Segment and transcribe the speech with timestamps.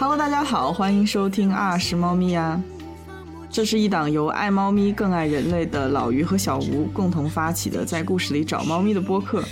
[0.00, 2.62] Hello，大家好，欢迎收听啊是猫咪呀。
[3.50, 9.42] 这是一档由爱猫咪更爱人类的老于和小吴共同发起的，在故事里找猫咪的播客。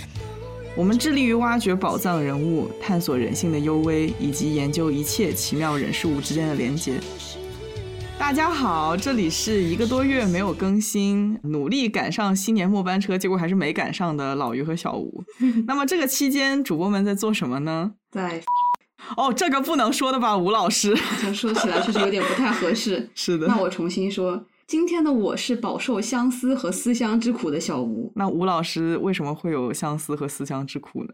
[0.73, 6.97] 我们致力于挖掘宝藏人物，探索人性的幽微，以及研究一切奇妙人事物之间的连接。
[8.17, 15.21] 大家好，这里是一个多月没有更新，努力赶上新年末班车，结果还是没赶上的老于和小吴。
[15.67, 17.91] 那么这个期间，主播们在做什么呢？
[18.09, 18.41] 在
[19.15, 20.93] 哦，这个不能说的吧，吴老师。
[20.95, 23.09] 好像说起来确实有点不太合适。
[23.15, 28.11] 是的那我重新说，今天的我是饱受相思和思乡之苦的小吴。
[28.15, 31.13] 那吴老师为什么会有相思和思乡之苦呢？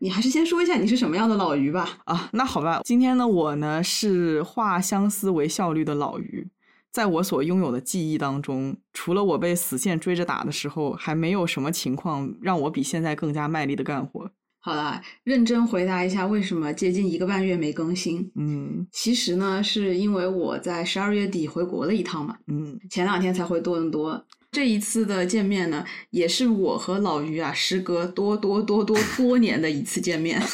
[0.00, 1.98] 你还是先说一下你是什么样的老于吧。
[2.04, 6.48] 啊，那好吧，今天的我呢是化相思为效率的老于，
[6.90, 14.30] 在我所拥有的记忆当中，除了我被死线追着打的时候，还没有什么情况让我比现在更加卖力的干活。
[14.64, 18.30] 好了，认真回答一下，为什么接近一个半月没更新？
[18.34, 24.24] 嗯其实呢，是因为我在十二月底回国了一趟嘛，嗯，前两天才回多伦多。
[24.54, 30.40] 这一次的见面呢，也是我和老于啊，时隔多多多多 多年的一次见面。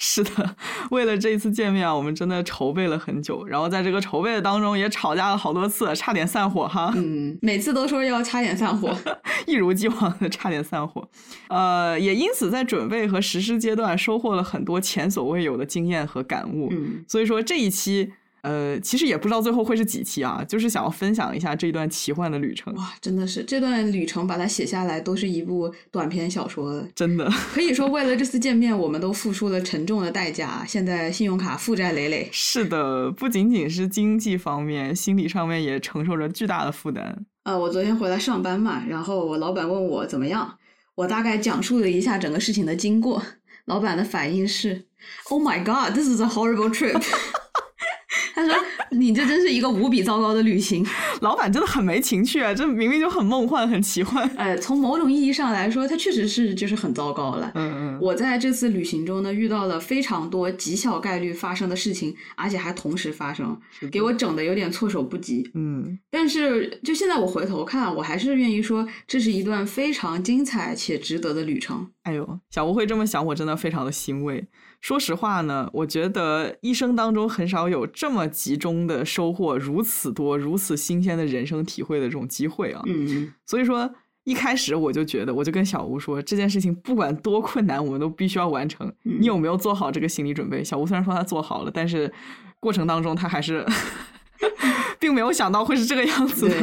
[0.00, 0.56] 是的，
[0.90, 6.92] 为了这一次见面啊，我们真的筹备了很久，然后在这个筹备的当中也吵架了好多次，差点散伙哈。
[6.96, 8.96] 嗯，每次都说要差点散伙。
[9.46, 11.08] 一如既往的差点散伙，
[11.48, 16.68] 呃，也因此在准备和实施阶段收获了很多前所未有的经验和感悟。
[16.70, 18.12] 嗯，所以说这一期，
[18.42, 22.72] 呃，其实也不知道最后会是几期啊，就是想要分享一下这段奇幻的旅程。
[22.74, 26.86] 哇，真的是这段旅程把它写下来，都是一部短篇小说。
[26.94, 30.64] 真的可以说，为了这次见面，我们都付出了沉重的代价。
[30.66, 32.28] 现在信用卡负债累累。
[32.32, 37.26] 是的，不仅仅是经济方面，心理上面也承受着巨大的负担。
[37.44, 40.58] 呃，我昨天回来上班嘛，然后我老板问我怎么样，
[40.94, 43.22] 我大概讲述了一下整个事情的经过。
[43.64, 44.86] 老板的反应是
[45.28, 47.02] ：“Oh my God, this is a horrible trip。”
[48.38, 48.54] 他说
[48.92, 50.86] ：“你这真是一个无比糟糕的旅行。
[51.20, 54.28] 老板真的很没情趣啊，这明明就很梦幻、很奇幻。
[54.38, 57.50] ”呃，从某种意义上来说，它确实是就是很糟糕了。
[57.54, 63.58] 嗯嗯，我在这次旅行中呢，遇到了非常多极小概率发生的事情，而且还同时发生，
[63.90, 65.50] 给我整的有点措手不及。
[65.54, 71.88] 嗯但是就现在我回头看，我还是愿意说，这是一段非常精彩且值得的旅程。
[72.04, 74.46] 哎呦，小吴会这么想，我真的非常的欣慰。
[74.80, 82.82] 说实话呢，我觉得一生当中很少有这么集中的收获如此多、如此新鲜的人生体会的这种机会啊。
[82.86, 83.90] 嗯，所以说，
[84.24, 88.86] 一开始我就觉得，我就跟小吴说，这件事情不管多困难，我们都必须要完成。
[89.04, 90.62] 嗯你有没有做好这个心理准备？
[90.62, 92.12] 小吴虽然说他做好了，但是
[92.60, 93.66] 过程当中他还是
[95.00, 96.56] 并没有想到会是这个样子的。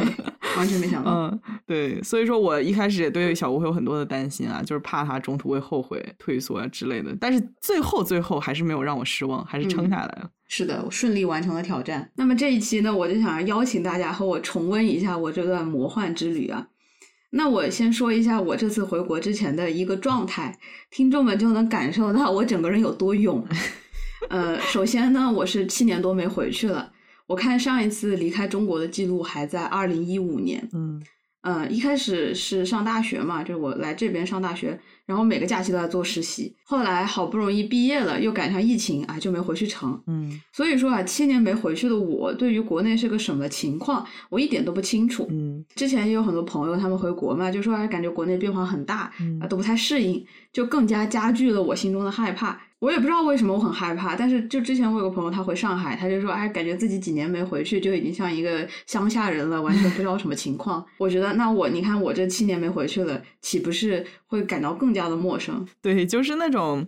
[0.56, 1.10] 对，完全没想到。
[1.12, 7.16] 嗯，对，所以说我一开始也对小吴会有很多的担心啊，就是怕他中途会后悔、退缩啊之类的。
[7.20, 10.30] 但是最后最后还是没有让我失望，还是撑下来了。
[10.48, 12.10] 是的，我顺利完成了挑战。
[12.16, 16.66] 那么这一期呢，我就想邀请大家和我重温一下我这段魔幻之旅啊。
[17.30, 20.56] 那我先说一下我这次回国之前的一个状态，
[20.90, 23.46] 听众们就能感受到我整个人有多勇。
[24.30, 26.92] 呃，首先呢，我是七年多没回去了。
[27.26, 30.68] 我看上一次离开中国的记录还在二零一五年。
[30.72, 31.02] 嗯
[31.42, 36.52] 呃，一开始是上大学嘛，就是我来这边上大学，然后每个假期都在做实习。
[36.64, 40.02] 后来好不容易毕业了，又赶上疫情，啊，就没回去成。
[40.08, 45.28] 嗯所以说啊，七年没回去的我，对于国内是个什么情况，我一点都不清楚。
[45.30, 52.60] 嗯之前也有很多朋友他们回国嘛，就说哎，感觉国内变化很大，嗯啊，都不太适应，就更加加剧了我心中的害怕。
[52.78, 60.84] 我也不知道为什么我很害怕，但是就之前我有个朋友他回上海，他就说哎，感觉自己几年没回去，就已经像一个乡下人了，完全不知道什么情况。
[60.98, 65.66] 我觉得那我你看我这七年没回去了，岂不是会感到更加的陌生？
[65.80, 66.86] 对，就是那种。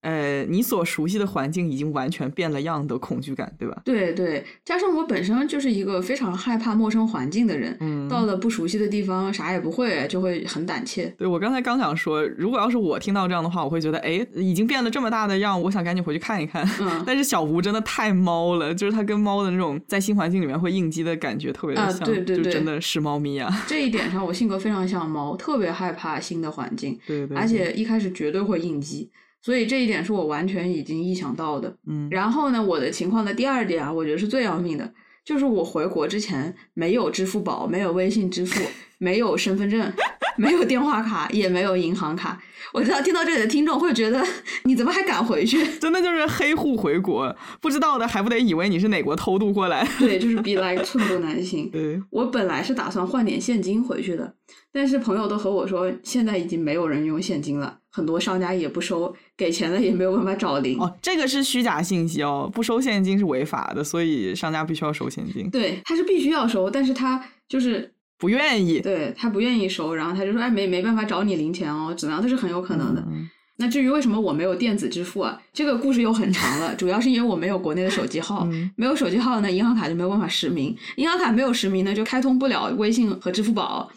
[0.00, 3.82] 呃，你所熟悉的环境已经完全变了样的恐惧感，对吧？
[3.84, 11.06] 对对，加上我本身就是一个非常害怕陌生环境的人，嗯到了不熟悉的地方，啥也不会，就会很胆怯。
[11.18, 16.64] 对我刚才刚想说，如果要是我听到这样的话，我会觉得，哎，已经变得这么大的样，我想赶紧回去看一看。
[16.80, 23.64] 嗯 但是小吴真的太猫了，就是他跟猫的那种在新环境里面会应激的感觉特别的啊像，对对对就真的是猫咪啊。
[23.66, 29.10] 这一点上，我性格非常像猫，特别害怕新的环境，对对，而且一开始绝对会应激。
[29.42, 31.76] 所以这一点是我完全已经意想到的。
[31.86, 34.92] 嗯然后呢，我的情况的第二点啊，我觉得是最要命的，
[35.24, 38.60] 就是我回国之前没有支付宝，没有微信支付，
[38.98, 39.92] 没有身份证，
[40.36, 42.40] 没有电话卡，也没有银行卡。
[42.74, 44.22] 我知道听到这里的听众会觉得，
[44.64, 45.64] 你怎么还敢回去？
[45.78, 49.88] 真的就是黑户回国，不知道的还不得以为你是哪国偷渡过来？
[49.98, 51.70] 对，就是比 来寸步难行。
[51.70, 54.34] 对我本来是打算换点现金回去的，
[54.72, 60.78] 但是朋友都和我说，现在已经没有人用现金了，很多商家也不收，给钱的也没有办法找零。
[60.78, 65.50] 哦，这个是虚假信息哦，不收现金是违法的，所以商家必须要收现金。
[65.50, 72.22] 对，他是必须要收，但是他就是不愿意，对他不愿意收，然后他就说，哎，没没办法找你零钱哦，怎么样？
[72.22, 73.04] 这是很有可能的。
[73.08, 73.28] 嗯
[73.60, 83.90] 那至于为什么我没有电子支付啊，这个故事又很长了，主要是因为我没有国内的手机号，嗯没有手机号呢，银行卡就没有办法实名，银行卡没有实名呢，就开通不了微信和支付宝，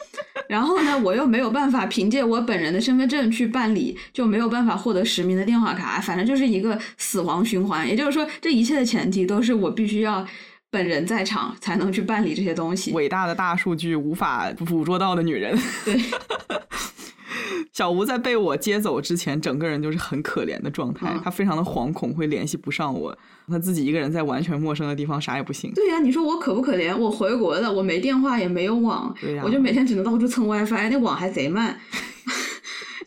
[0.49, 7.87] 然后呢，我又没有办法凭借我本人的身份证去办理，就没有办法获得实名的电话卡，反正就是一个死亡循环。
[7.87, 10.25] 也就是说，这一切的前提都是我必须要
[10.71, 12.91] 本人在场才能去办理这些东西。
[12.93, 15.55] 伟大的大数据无法捕捉到的女人。
[15.85, 16.01] 对。
[17.73, 23.17] 小吴在被我接走之前，整个人就是很可怜的状态，嗯他非常的惶恐，会联系不上我，
[23.47, 25.71] 他自己一个人在完全陌生的地方，啥也不行。
[25.73, 26.95] 对呀、你说我可不可怜？
[26.95, 31.79] 我回国了，我没电话也没有网，我就每天只能到处蹭 WiFi，那网还贼慢。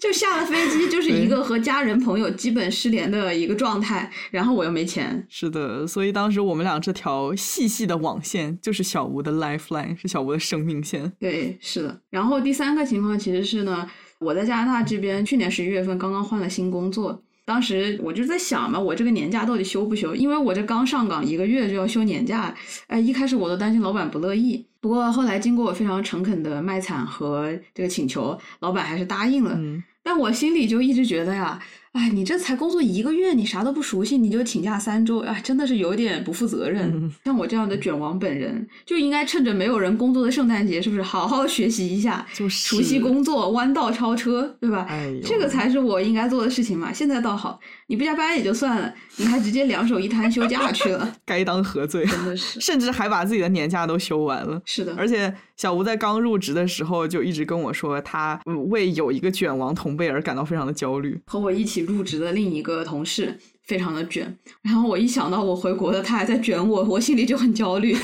[0.00, 11.10] 就下了飞机，就是一个和家人朋友基本失联的一个状态，然后我又没钱，是的，所以当时我们俩这条细细的网线就是小吴的 lifeline，是小吴的生命线。
[11.18, 12.00] 对，是的。
[12.10, 13.88] 然后第三个情况其实是呢，
[14.18, 20.14] 我在加拿大这边去年十一月份刚刚换了新工作，当时我就在想嘛，我这个年假到底休不休？
[20.14, 22.54] 因为我这刚上岗一个月就要休年假，
[22.86, 29.54] 哎，一开始我都担心老板不乐意，不过后来经过我非常诚恳的卖惨和这个请求，老板还是答应了。
[29.56, 31.60] 嗯，但我心里就一直觉得呀，
[31.94, 36.90] 哎，你这才工作一个月，你啥都不熟悉，你就请假三周，哎，真的是有点不负责任。
[36.92, 44.84] 嗯像我这样的卷王本人，就应该趁着没有人工作的圣诞节，是不是好好学习一下，就是熟悉工作，弯道超车，对吧？
[44.90, 46.92] 哎，这个才是我应该做的事情嘛。
[46.92, 52.04] 现在倒好，你不加班也就算了，你还直接两手一摊休假 去了，该当何罪？
[52.06, 52.60] 真的是。
[52.60, 54.60] 甚至还把自己的年假都休完了。
[54.64, 61.20] 是的，而且小吴在刚入职的时候就一直跟我说，他嗯为有一个卷王同辈而感到非常的焦虑。
[61.26, 67.96] 和我一起入职的另一个同事非常的卷，然后我一想到我回国了，他还在卷我，我心里就很焦虑。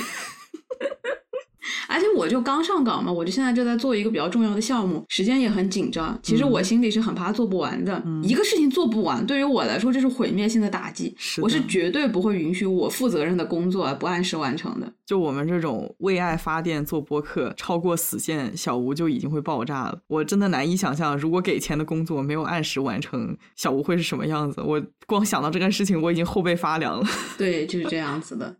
[1.91, 6.17] 而且我就刚上岗嘛，我就现在就在做一个比较重要的项目，时间也很紧张。
[6.23, 11.13] 其实我心里是很怕做不完的，一个事情做不完，对于我来说这是毁灭性的打击。
[11.19, 14.91] 是我是绝对不会允许我负责任的工作不按时完成的。
[15.05, 19.99] 就我们这种为爱发电做播客，超过死线，小吴就已经会爆炸了。
[20.07, 24.61] 我真的难以想象，如果给钱的工作没有按时完成，小吴会是什么样子。
[24.61, 27.05] 我光想到这个事情，我已经后背发凉了。
[27.37, 28.55] 对，就是这样子的。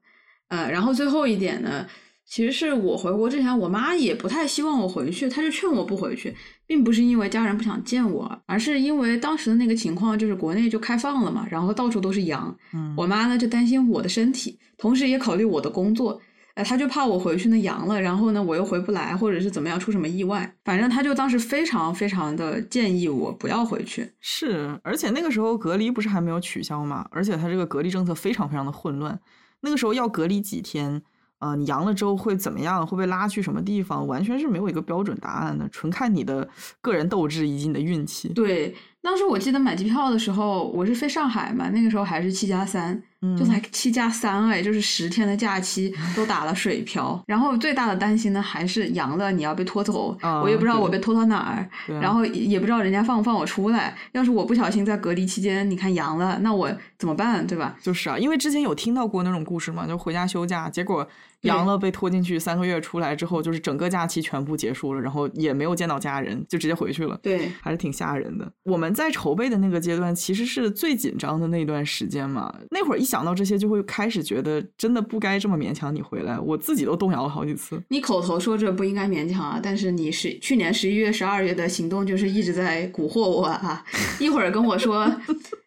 [0.49, 1.87] 呃，然后最后一点呢，
[2.31, 6.33] 其实是我回国之前，我妈也不太希望我回去，她就劝我不回去，
[6.65, 16.21] 并不是因为家人不想见我，而是因为当时的那个情况就是国内就开放了嘛，然后到处都是阳，嗯我妈呢就担心我的身体，同时也考虑我的工作。
[16.55, 24.09] 呃，她就怕我回去呢阳了，然后呢我又回不来，或者是怎么样出什么意外，反正她就当时非常非常的建议我不要回去。
[24.21, 29.19] 是，而且那个时候隔离不是还没有取消嘛，而且它这个隔离政策非常非常的混乱。
[29.63, 31.03] 那个时候要隔离几天，
[31.41, 32.87] 呃，你阳了之后会怎么样？
[32.87, 34.07] 会被拉去什么地方？
[34.07, 36.49] 完全是没有一个标准答案的，纯看你的
[36.81, 38.29] 个人斗志以及你的运气。
[38.29, 47.19] 对，当时我记得买机票的时候，我是飞上海嘛，那个时候还是七加三，就嗯才七加三哎，就是十天的假期 都打了水漂。
[47.27, 51.71] 然后最大的担心呢，还是阳了你要被拖走，啊我也不知道我被拖到哪儿，
[52.01, 53.97] 然后也也不知道人家放不放我出来。
[54.13, 57.75] 要是我不小心在隔离期间，你看阳了，那我怎么办，对吧？
[57.81, 61.09] 就是啊，因为之前有听到过那种故事嘛，就回家休假，结果
[61.43, 67.19] 阳了被拖进去，三个月出来之后，就是整个假期全部结束了，然后也没有见到家人，就直接回去了。
[67.23, 68.51] 对，还是挺吓人的。
[68.65, 72.55] 我们在筹备的那个阶段，其实是最紧张的那段时间嘛。
[72.71, 76.39] 那会儿一想到这些，就会开始觉得真的不该这么勉强你回来。
[76.39, 77.83] 我自己都动摇了好几次。
[77.89, 83.85] 你口头说着不应该勉强啊，但是你是去年十一月、十二月的行动就是一直在蛊惑我啊！
[84.19, 85.11] 一会儿跟我说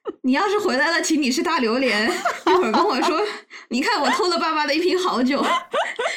[0.24, 2.10] 你要是回来了，请你吃大榴莲；
[2.48, 3.22] 一会儿跟我说
[3.70, 5.42] 你看我偷了爸爸的一瓶好酒，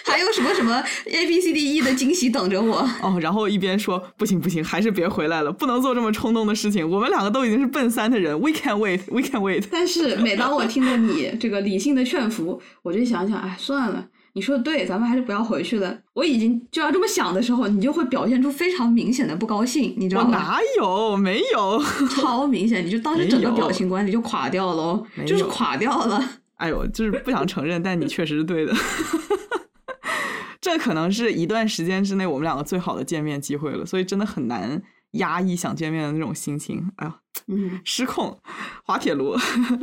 [0.04, 2.78] 还有什么什么 A B C D E 的惊喜等着我。
[3.02, 6.88] 哦，然后一边说不行不行，还是别回来了，不能做这么冲动的事情。
[6.88, 9.64] 我们两个都已经是奔三的人，We can wait，We can wait。
[9.70, 14.04] 但是每当我听着你这个理性的劝服，我就想想，哎，算了。
[14.36, 15.98] 你说的对，咱们还是不要回去了。
[16.12, 20.28] 我已经就要这么想的时候，你就会表现出非常明显的不高兴，你知道吗？
[20.28, 21.16] 我哪有？
[21.16, 21.82] 没有。
[22.14, 26.22] 超明显，你就当时整个表情管理就垮掉了哦没，就是垮掉了。
[26.56, 28.74] 哎呦，就是不想承认，但你确实是对的。
[30.60, 36.90] 这可能是一段时间之内我们两个最好的见面机会了，所以真的很难压抑想见面的那种心情。
[36.96, 37.16] 哎呀，
[37.48, 38.38] 嗯，失控，
[38.84, 39.34] 滑铁卢。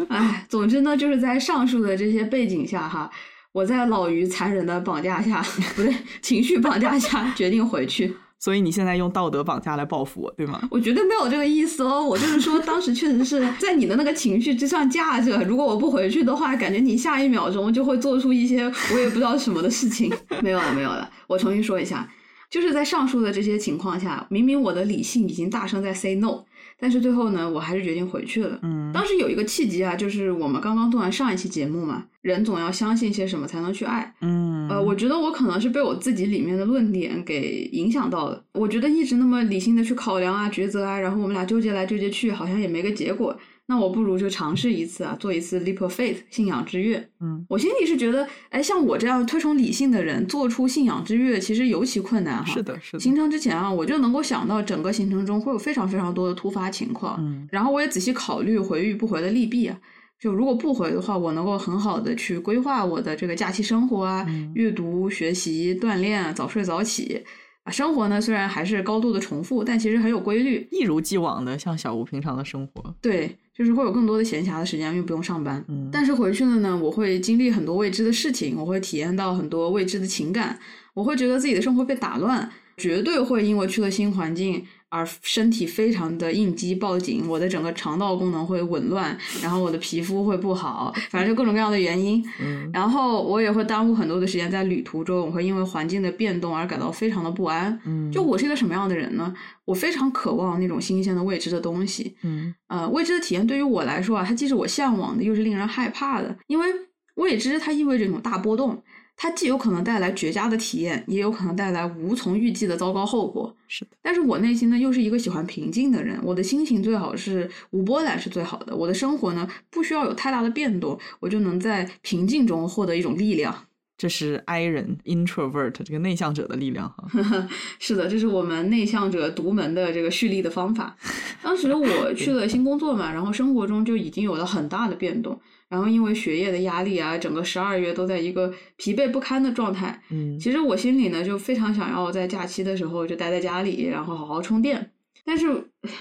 [0.09, 3.09] 哎，总之呢，就是在上述的这些背景下哈，
[3.53, 5.41] 我在老于残忍的绑架下，
[5.75, 8.13] 不对，情绪绑架下，决定回去。
[8.39, 10.61] 所以你现在用道德绑架来报复我，对吗？
[10.69, 20.11] 我绝对没有这个意思哦，我就是说，当时确实是在你的那个情绪之上架着，如果我不回去的话，感觉你下一秒钟就会做出一些我也不知道什么的事情。
[20.41, 22.05] 没有了，没有了，我重新说一下，
[22.49, 26.43] 就是在上述的这些情况下，明明我的理性已经大声在 say no。
[26.83, 28.59] 但是最后呢，我还是决定回去了。
[28.61, 34.13] 嗯，当时有一个契机啊，就是我们刚刚做完上一期节目嘛，人总要相信些什么才能去爱。
[34.19, 38.43] 嗯，呃，我觉得我可能是被我自己里面的论点给影响到了。
[38.51, 43.33] 我觉得一直那么理性的去考量啊、抉择啊，然后我们俩纠结来纠结去，好像也没个结果。
[43.65, 47.09] 那我不如就尝试一次啊，做一次 leap of faith 信仰之跃。
[47.21, 52.53] 嗯，我心里是觉得，哎，像我这样推崇理性的人，做出信仰之跃，其实尤其困难哈。
[52.53, 52.99] 是的，是的。
[52.99, 57.15] 行程之前啊，我就能够想到整个行程中会有非常非常多的突发情况。
[57.19, 59.79] 嗯，然后我也仔细考虑回与不回的利弊啊。
[60.19, 67.21] 就如果不回的话，我能够很好的去规划我的这个假期生活啊，阅读、学习、锻炼、早睡早起。
[67.63, 72.93] 啊，生活呢虽然还是高度的重复，但其实很有规律，一如既往的像小吴平常的生活。
[73.01, 75.63] 对，就是会有更多的闲暇的时间，因为不用上班。
[75.69, 80.59] 嗯，但是回去了呢，我会经历很多未知的事情，我会体验到很多未知的情感，
[80.93, 84.65] 我会觉得自己的生活被打乱，绝对会因为去了新环境。
[84.93, 92.23] 而身体非常的应激报警，我的整个肠道功能会紊乱，然后我的皮肤会不好，反正就各种各样的原因。
[92.39, 97.75] 嗯，然后我也会耽误很多的时间在旅途中，我会因为环境的变动而感到非常的不安。
[97.85, 99.33] 嗯，就我是一个什么样的人呢？
[99.65, 102.15] 我非常渴望那种新鲜的未知的东西。
[102.21, 106.67] 嗯，呃，未知的体验对于我来说啊，它既是我向往的，又是令人害怕的，因为
[107.15, 108.83] 未知它意味着一种大波动。
[109.15, 113.55] 它既有可能带来绝佳的体验，也有可能带来无从预计的糟糕后果。
[113.67, 116.19] 是的，但是我内心呢，又是一个喜欢平静的人。
[116.23, 118.75] 我的心情最好是无波澜是最好的。
[118.75, 123.55] 我的生活呢，不需要有太大的变动，我就能在平静中获得一种力量。
[123.95, 127.07] 这是 I 人 introvert 这个内向者的力量哈。
[127.79, 130.97] 是的，这是我们内向者独门的这个蓄力的方法。
[131.41, 135.39] 当时我去了新工作嘛，然后生活中就已经有了很大的变动。
[135.73, 139.99] 然后因为学业的压力啊，整个十二月都在一个疲惫不堪的状态。
[140.11, 144.91] 嗯，其实我心里呢就非常想要在假期的时候就待在家里，然后好好充电。
[145.25, 145.47] 但是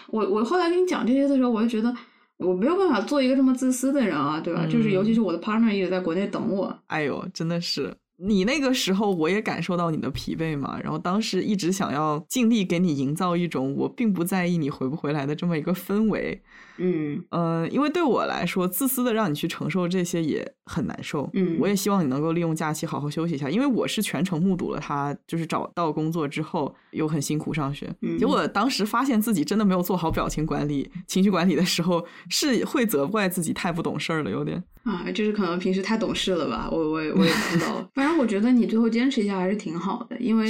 [0.09, 1.91] 我我后来跟你讲这些的时候，我就觉得
[2.37, 4.67] 我没有办法做一个这么自私的人啊，对吧？
[4.67, 6.79] 就是尤其是我的 partner 一直在国内等我。
[6.89, 7.95] 哎呦，真的是。
[8.25, 16.41] 你那个时候，我也感受到你的疲惫嘛，然后当时一直想要尽力给你营造一种我并不在意你回不回来的这么一个氛围。
[16.79, 21.29] 嗯呃，因为对我来说，自私的让你去承受这些也很难受。
[21.35, 37.91] 嗯，我也希望你能够利用假期好好休息一下，因为我是全程目睹了他就是找到工作之后又很辛苦上学，结果当时发现自己真的没有做好表情管理、情绪管理的时候，是会责怪自己太不懂事儿了，有点啊，就是可能平时太懂事了吧，我我我也不知道。
[37.95, 40.47] 反正我觉得你最后坚持一下还是挺好的，因为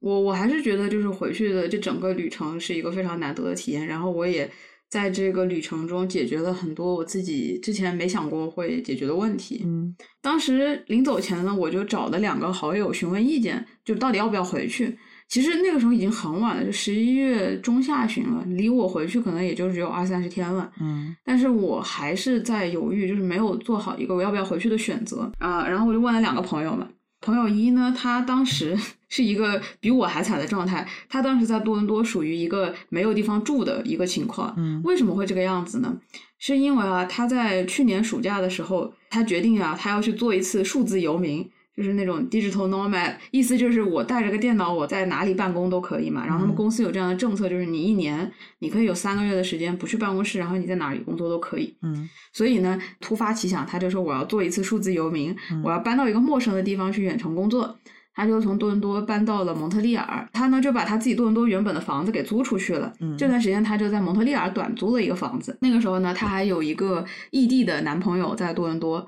[0.00, 4.50] 我我还是觉得就是回去的这整个旅程是一个非常难得的体验，然后我也。
[4.88, 9.62] 在这个旅程中，解决了很多我自己之前没想过会解决的问题。
[9.64, 9.92] 嗯，
[10.22, 14.96] 当时临走前呢，我就找了两个好友询问意见，就到底要不要回去。
[15.28, 20.70] 其实那个时候已经很晚了，就十一月中下旬了，离我回去可能也就只有二三十天了。
[20.80, 25.66] 嗯，但是我还是在犹豫，就是没有做好一个我要不要回去的选择啊。
[25.66, 26.86] 然后我就问了两个朋友们。
[27.22, 28.78] 朋友一呢，他当时
[29.08, 30.86] 是一个比我还惨的状态。
[31.08, 34.54] 他当时在多伦多属于一个没有地方住的一个情况。
[34.56, 35.98] 嗯，为什么会这个样子呢？
[36.38, 41.50] 是因为啊，他在去年暑假的时候，他决定啊，他要去做一次数字游民。
[41.76, 46.24] 就是那种 digital nomad，意思就是我带着个电脑，我在哪里办公都可以嘛。
[46.24, 51.76] 然后他们公司有这样的政策，就是你一年你可以有三个月的时间不去办公室，然后你在哪里工作都可以。
[51.82, 57.76] 嗯，所以呢，突发奇想，他就说我要做一次数字游民，我要搬到一个陌生的地方去远程工作。
[58.14, 62.90] 他就从多伦多搬到了蒙特利尔，他呢就把他自己多伦多原本的房子给租出去了。
[63.00, 65.58] 嗯这段时间他就在蒙特利尔短租了一个房子。
[65.60, 69.06] 那个时候呢，他还有一个异地的男朋友在多伦多。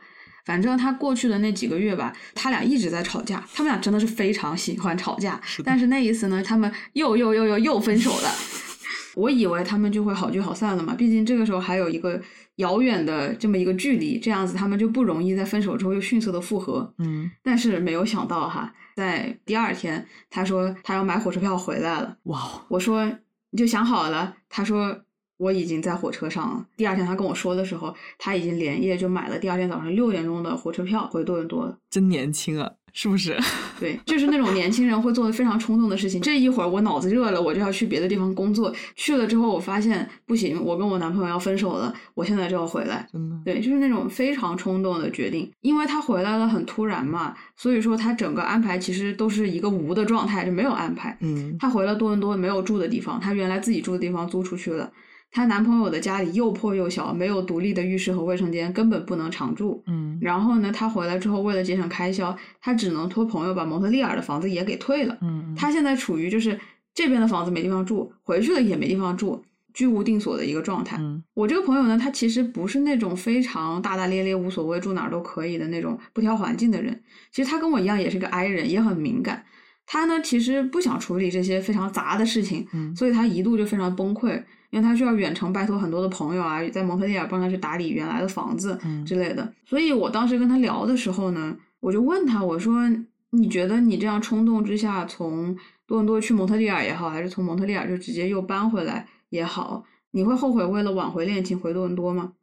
[0.49, 3.45] 反正他过去的那几个月吧，他俩一直在吵架。
[3.53, 8.31] 他们俩真的是非常喜欢吵架，但是那一次呢，他们又又又又又分手了。
[9.15, 12.19] 我以为他们就会好聚好散了嘛，毕竟这个时候还有一个
[12.57, 16.95] 遥远的这么一个距离，这样子他们就不容易在分手之后又迅速的复合。
[16.97, 22.17] 嗯，但是没有想到哈，在第二天，他说他要买火车票回来了。
[22.23, 22.65] 哇！
[22.69, 23.05] 我说
[23.51, 24.35] 你就想好了？
[24.49, 24.99] 他说
[25.39, 26.67] 我已经在火车上了。
[26.77, 31.79] 第二天他跟我说的时候，他已经连夜就买了第二天早上六点钟的火车票回多伦多了。
[31.89, 33.39] 真年轻啊，是不是？
[33.81, 36.21] 对，就是那种年轻人会做的非常冲动的事情。
[36.21, 38.75] 这一会儿我脑子热了，我就要去别的地方工作。
[38.97, 43.07] 去了之后，我发现不行，我跟我男朋友要分手了，我现在就要回来。
[43.13, 45.49] 真的，对，就是那种非常冲动的决定。
[45.61, 51.17] 因为他回来了很突然嘛，所以说他整个安排其实都是一个无的状态，就没有安排。
[51.21, 54.91] 嗯，他回了多伦多没有住的地方，他原来自己住的地方租出去了。
[55.31, 59.83] 她男朋友的家里又破又小，没有独立的浴室和卫生间，根本不能常住。
[59.87, 65.17] 嗯然后呢，她回来之后，为了节省开销，她只能托朋友把蒙特利尔的房子也给退了。
[65.21, 66.59] 嗯，她现在处于就是
[66.95, 70.97] 这边的房子没地方住，回去了也没地方住，居无定所的一个状态。
[70.99, 77.01] 嗯我这个朋友呢，他其实不是那种非常大大咧咧、无所谓住哪儿都可以的那种不挑环境的人。
[77.31, 79.45] 其实他跟我一样，也是个 I 人，也很敏感。
[79.91, 84.37] 他呢，其实不想处理这些非常杂的事情，嗯所以他一度就非常崩溃，
[84.69, 89.51] 因为他需要远程拜托很多的朋友啊，在蒙特利尔帮他去打理原来的房子嗯之类的。
[89.65, 92.87] 所以我当时跟他聊的时候呢，我就问他，我说
[93.33, 102.35] ：“你觉得你这样冲动之下，从多伦多去蒙特利尔也好，还是从蒙特利尔就直接又搬回来也好，你会后悔为了挽回恋情回多伦多吗？”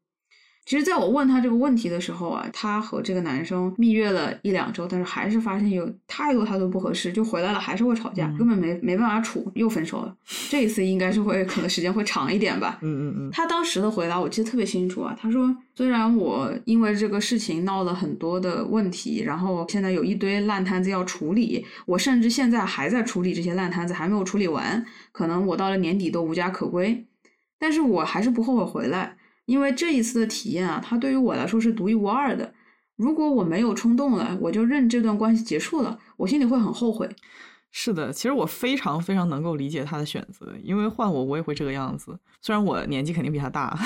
[0.65, 10.15] 其实，在我问他这个问题的时候啊，他和这个男生蜜月了一两周，但是还是发现有太多太多不合适，就回来了还是会吵架，嗯根本没没办法处，又分手了。
[10.49, 12.79] 这一次应该是会可能时间会长一点吧。
[12.81, 27.05] 嗯嗯嗯他当时的回答我记得特别清楚啊，他说虽然我因为这个事情闹了很多的问题，然后现在有一堆烂摊子要处理，我甚至现在还在处理这些烂摊子，还没有处理完，可能我到了年底都无家可归，
[27.59, 29.15] 但是我还是不后悔回来，
[29.45, 32.53] 因为这一次的体验啊，它对于我来说是独一无二的。
[32.95, 37.09] 如果我没有冲动了，我就认这段关系结束了，我心里会很后悔。
[37.77, 42.17] 是的，其实我非常非常能够理解他的选择，因为换我我也会这个样子。
[42.41, 43.77] 虽然我年纪肯定比他大，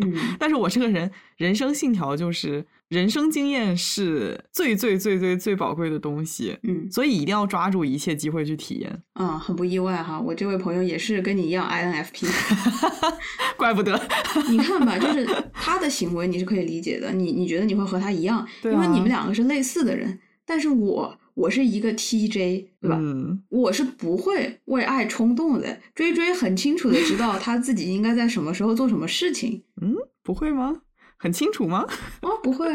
[0.00, 9.02] 嗯 但是我这个人人生信条就是人生经验是最最最最最宝贵的东西，嗯所以一定要抓住一切机会去体验。
[9.18, 12.28] 嗯，很不意外哈，我这位朋友也是跟你一样 INFP。
[13.58, 14.00] 怪不得，
[14.48, 20.20] 你看吧，就是他的行为你是可以理解的，你你觉得你会和他一样，对因为你啊们两个是类似的人。
[20.46, 22.96] 但是我我是一个 TJ，对吧？
[22.98, 25.80] 嗯，我是不会为爱冲动的。
[25.94, 29.62] 追追很清楚的知道他自己应该在什么时候做什么事情。
[29.82, 30.80] 嗯不会吗？
[31.16, 31.86] 很清楚吗？
[32.22, 32.68] 哦，不会，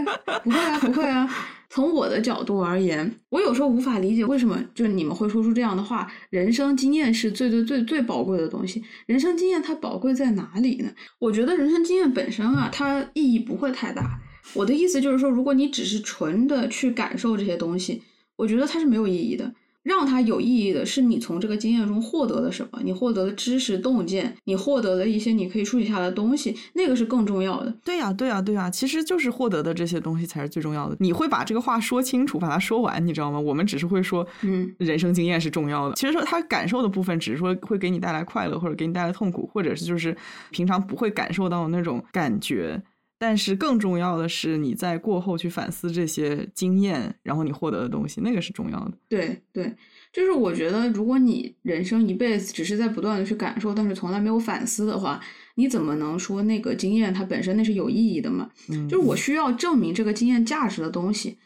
[0.43, 1.30] 不会啊，不会啊。
[1.69, 6.12] 从我的角度而言，我有时候无法理解为什么就是你们会说出这样的话。
[6.32, 8.84] 人生经验是最最最最宝贵的东西。
[9.06, 10.91] 人生经验它宝贵在哪里呢？
[11.19, 14.19] 我觉得人生经验本身啊，它意义不会太大。
[14.56, 18.02] 我的意思就是说，如果你只是纯的去感受这些东西，
[18.39, 19.54] 我觉得它是没有意义的。
[19.82, 27.73] 让它有意义的是你从这个经验中获得了什么，你获得了知识洞见，你获得了一些你可以处理下来的东西，那个是更重要的。
[27.86, 30.97] 对呀、对呀、对呀、其实就是获得的这些东西才是最重要的。
[30.99, 33.39] 你会把这个话说清楚，把它说完，你知道吗？
[33.39, 35.95] 我们只是会说，嗯，人生经验是重要的。
[35.95, 40.15] 其实说他感受的部分，只是说会给你带来快乐，或者给你带来痛苦，或者是就是
[40.52, 42.80] 平常不会感受到的那种感觉。
[43.21, 48.93] 但是更重要的是，你在过后去反思这些经验，然后你获得的东西，那个是重要的。
[49.10, 49.75] 对对，
[50.13, 55.19] 就是我觉得，如果你人生一辈子只是在不断的去感受，但是从来没有反思的话，
[55.55, 58.49] 你怎么能说那个经验它本身那是有意义的嘛？
[58.69, 61.38] 嗯，就是我需要证明这个经验价值的东西，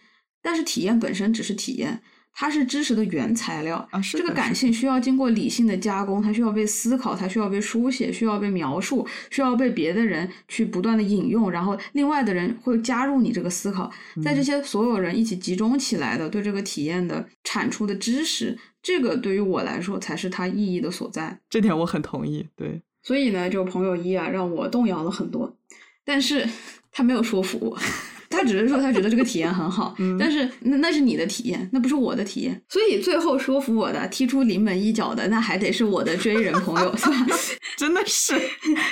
[0.43, 2.03] 但是体验本身只是体验，
[2.33, 3.87] 它是知识的原材料。
[3.91, 13.91] 啊，是这个感性需要经过理性的加工，它需要被思考，它需要被书写，需要被描述，需要被别的人去不断的引用，然后另外的人会加入你这个思考，
[14.23, 21.39] 在这嗯些所有人一起集中起来的对这个体验的产出的知识，这个对于我来说才是它意义的所在。
[21.49, 22.47] 这点我很同意。
[22.55, 25.55] 对，所以呢，就朋友一啊，让我动摇了很多，
[26.03, 26.47] 但是
[26.91, 27.77] 他没有说服我。
[28.33, 32.59] 他只是说他觉得这个体验很好，嗯但是那那是你的体验，那不是我的体验。
[32.67, 37.15] 所以最后说服我的、踢出临门一脚的，那还得是我的追人朋友，是吧？
[37.77, 38.33] 真的是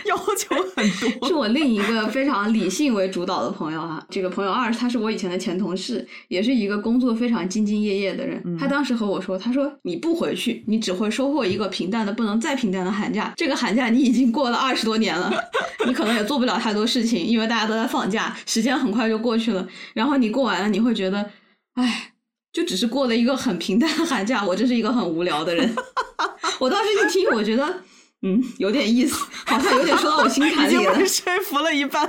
[0.05, 1.27] 要求很多。
[1.27, 4.03] 是我另一个非常理性为主导的朋友啊。
[4.09, 8.41] 这个朋友二，他是我以前的前同事，也是一个工作非常兢兢业业的人。
[8.59, 13.33] 他当时和我说：“他说你不回去，你只会收获一个平淡的不能再平淡的寒假。
[13.37, 15.31] 这个寒假你已经过了二十多年了，
[15.87, 19.67] 你可能也做不了太多事情，因为大家都在放假，时间很快就过去了。
[19.93, 21.31] 然后你过完了，你会觉得，
[21.73, 22.13] 哎，
[22.51, 25.75] 就只是过了一个很平淡的寒假，我真是一个很无聊的人。
[26.59, 27.81] 我当时一听，我觉得。”
[28.23, 29.15] 嗯，有点意思，
[29.47, 30.93] 好像有点说到我心坎 里了。
[31.07, 32.07] 说服了一半。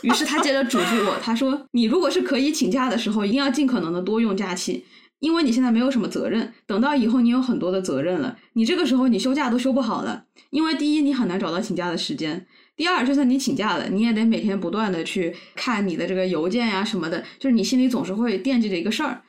[0.00, 4.86] 于是他接着嘱咐我，他说：“你如果是可以请假的时候，一定要尽可能的多用假期，
[5.18, 12.46] 因为你现在没有什么责任，等到以后你有很多的责任了，你这个时候你休假都休不好了，因为第一你很难找到请假的时间，
[12.80, 19.20] 第二就算你请假了，你也得每天不断的去看你的这个邮件呀什么的，就是你心里总是会惦记着一个事儿。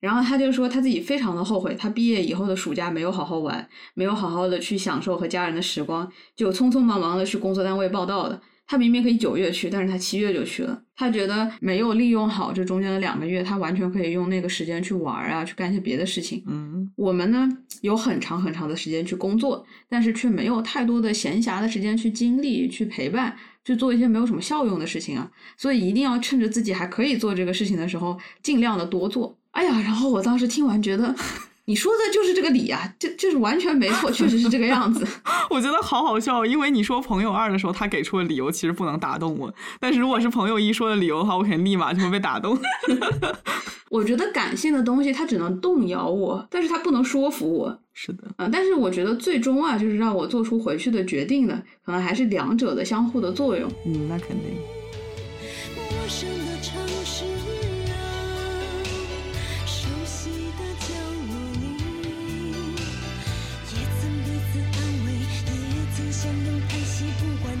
[0.00, 8.42] 然后他就说他自己非常的后悔，他毕业以后的暑假没有好好玩，没有好好的去享受和家人的时光，就匆匆忙忙的去工作单位报道了。
[8.68, 10.78] 他明明可以九月去，但是他七月就去了。
[10.94, 16.44] 他觉得没有利用好这中间的两个月，他完全可以用那个时间去玩啊，去干一些别的事情。
[16.46, 17.48] 嗯，我们呢
[17.80, 25.30] 有很长很长的时间去工作，但是却没有太多的闲暇的时间去经历、去陪伴、去做一些没有什么效用的事情啊。
[25.56, 29.38] 所以一定要趁着自己还可以做这个事情的时候，尽量的多做。
[29.52, 31.14] 哎呀，然后我当时听完觉得。
[31.68, 35.06] 你说的就是这个理啊，就就是完全没错，确实是这个样子。
[35.50, 42.58] 我觉得好好笑，因为你说朋友二的时候，他给出的理由其实不能打动我，但是如果是朋友一说的理由的话，我肯定立马就会被打动。
[43.90, 47.78] 我觉得感性的东西它只能动摇我，但是它不能说服我。
[47.92, 51.54] 是的，嗯，但是我觉得最终啊，就是让我做出回去的决定的，
[51.84, 53.70] 可能还是两者的相互的作用。
[53.84, 54.56] 嗯，那肯定。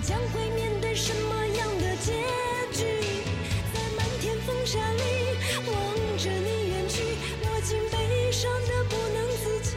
[0.02, 2.12] 将会面对什么样的结
[2.72, 2.84] 局，
[3.74, 5.02] 在漫天风沙里
[5.66, 5.74] 望
[6.16, 7.02] 着你远去，
[7.42, 9.76] 我竟悲伤的不能自己。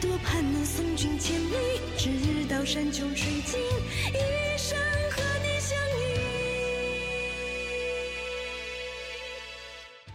[0.00, 2.10] 多盼能送君千里，直
[2.48, 4.78] 到山穷水尽，一生
[5.10, 6.00] 和你相依。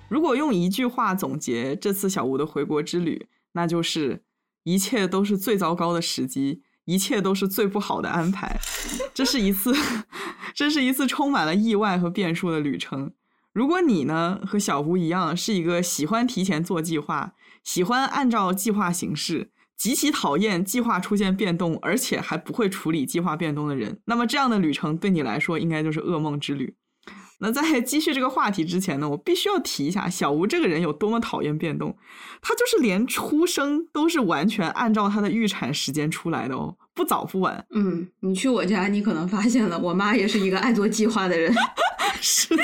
[0.09, 4.23] 如果用一句话总结这次小吴的回国之旅，那就是
[4.63, 8.60] 一切都是最糟糕的时机，一切都是最不好的安排。
[9.13, 9.74] 这是一次，
[10.56, 13.12] 这是一次充满了意外和变数的旅程。
[13.54, 26.76] 如果你呢和小吴一样，是一个喜欢提前做计划，喜欢按照计划行事，极其讨厌计划出现变动，而且还不会处理计划变动的人，那么这样的旅程对你来说应该就是噩梦之旅。
[27.39, 31.95] 那在 继续这个话题之前呢，我必须要提一下小吴这个人有多么讨厌变动。
[32.41, 37.65] 他就是连出生都是完全按照他的预产时间出来的哦，不早不晚。
[37.71, 41.54] 嗯，你去我家，你可能发现了，我妈也是一个爱做计划的人。
[42.21, 42.63] 是的，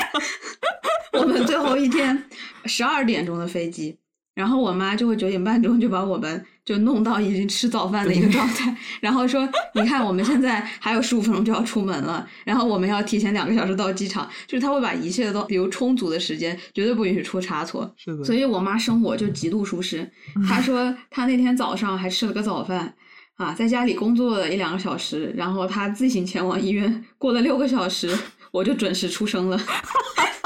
[1.19, 2.25] 我们最后一天
[2.65, 3.97] 十二点钟的飞机，
[4.33, 17.91] 然后我妈就会九点半钟就把我们就弄到已经吃早饭的一个状态， 然后说：“你看，我们现在还有十五分钟就要出门了，然后我们要提前两个小时到机场。”就是他会把一切都比如充足的时间，绝对不允许出差错。
[17.97, 20.09] 是的，所以我妈生我就极度舒适。
[20.47, 22.93] 她说她那天早上还吃了个早饭。
[23.37, 28.15] 啊，在家里工作了一两个小时，然后她自行前往医院，过了六个小时，
[28.51, 29.59] 我就准时出生了。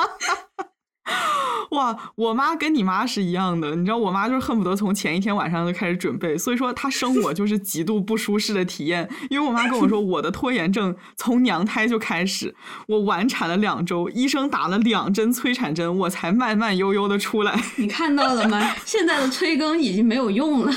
[1.76, 9.10] 哇，我妈跟你妈是一样的，你知道，我妈就是恨不得从前一天晚上就开始准备，所以说她生我就是极度不舒适的体验。
[9.30, 12.56] 因为我妈跟我说，我的拖延症从娘胎就开始，
[12.88, 17.62] 我晚产了两周，医生打了两针催产针，我才慢慢悠悠的出来。
[17.76, 18.76] 你看到了吗？
[18.86, 20.72] 现在的催更已经没有用了，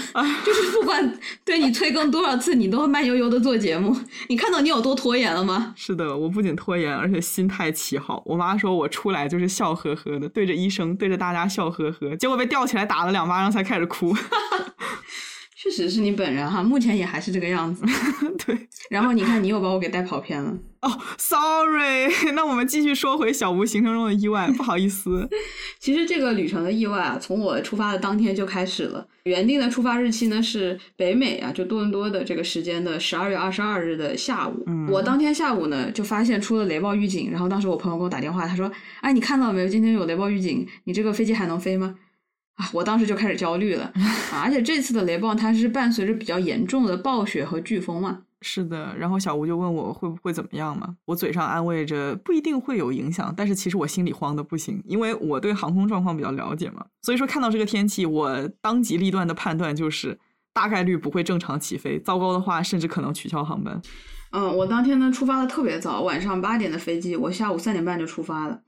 [0.44, 3.96] 就是不管对你催更多少次，你都会慢悠悠的做节目。
[4.28, 5.72] 你看到你有多拖延了吗？
[5.76, 8.22] 是的，我不仅拖延，而且心态奇好。
[8.26, 14.14] 我妈说我出来就是笑呵呵的，对着医生，对着大家笑呵呵，结果被吊起来打了两巴掌才开始哭。
[15.60, 17.84] 确实是你本人哈，目前也还是这个样子。
[18.46, 18.56] 对，
[18.90, 20.56] 然后你看，你又把我给带跑偏了。
[20.82, 25.28] 哦，sorry， 那我们继续说回小吴行程中的意外，不好意思。
[25.80, 29.04] 其实这个旅程的意外啊，从我出发的当天就开始了。
[29.24, 34.62] 原定的出发日期呢是北美啊，就多伦多的这个时间的十二月二十二日的下午。
[34.68, 38.70] 嗯我当天下午呢就发现出了雷暴预警，然后当时我朋友给我打电话，他说
[39.02, 39.68] ：“哎，你看到没有？
[39.68, 41.96] 今天有雷暴预警，你这个飞机还能飞吗？”
[42.58, 43.84] 啊，我当时就开始焦虑了
[44.32, 44.42] 啊！
[44.42, 48.22] 而且这次的雷暴它是伴随着比较严重的暴雪和飓风嘛。
[48.40, 60.18] 是的，然后小吴就问我会不会怎么样嘛，我嘴上安慰着不一定会有影响，但是其实我心里慌的不行，因为我对航空状况比较了解嘛，所以说看到这个天气，我当机立断的判断就是
[60.52, 63.80] 大概率不会正常起飞，糟糕的话甚至可能取消航班。
[64.30, 68.60] 嗯，我当天呢出发的特别早，晚上八点的飞机，我下午三点半就出发了。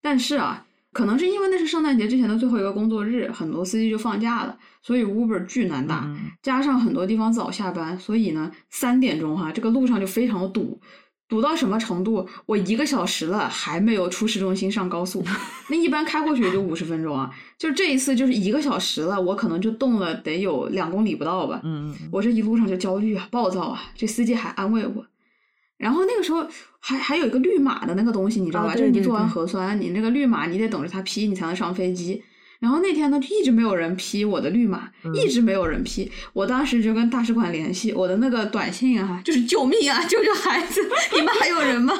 [0.00, 10.80] 但是啊，可能是因为那是圣诞节之前的最后一个工作日，很多司机就放假了，所以 Uber 巨难打，嗯加上很多地方早下班，所以呢三点钟哈、这个路上就非常的堵。
[11.28, 12.28] 堵到什么程度？
[12.44, 15.24] 我一个小时了还没有出市中心上高速，
[15.70, 17.30] 那一般开过去也就五十分钟啊。
[17.56, 21.58] 就这一次就是一个小时了，我可能就动了得有两公里不到吧。
[21.64, 25.06] 嗯，我这一路上就焦虑啊、暴躁啊，这司机还安慰我。
[25.82, 26.46] 然后那个时候
[26.78, 28.74] 还还有一个绿码的那个东西，你知道吧？
[28.76, 32.22] 就是你做完核酸，你那个绿码你得等着他批，你才能上飞机。
[32.60, 36.08] 然后那天呢，就一直没有人批我的绿码，嗯一直没有人批。
[36.32, 40.80] 我当时就跟大使馆联系，我的那个短信啊，就是救命啊，救救孩子！
[41.16, 41.92] 你们还有人吗？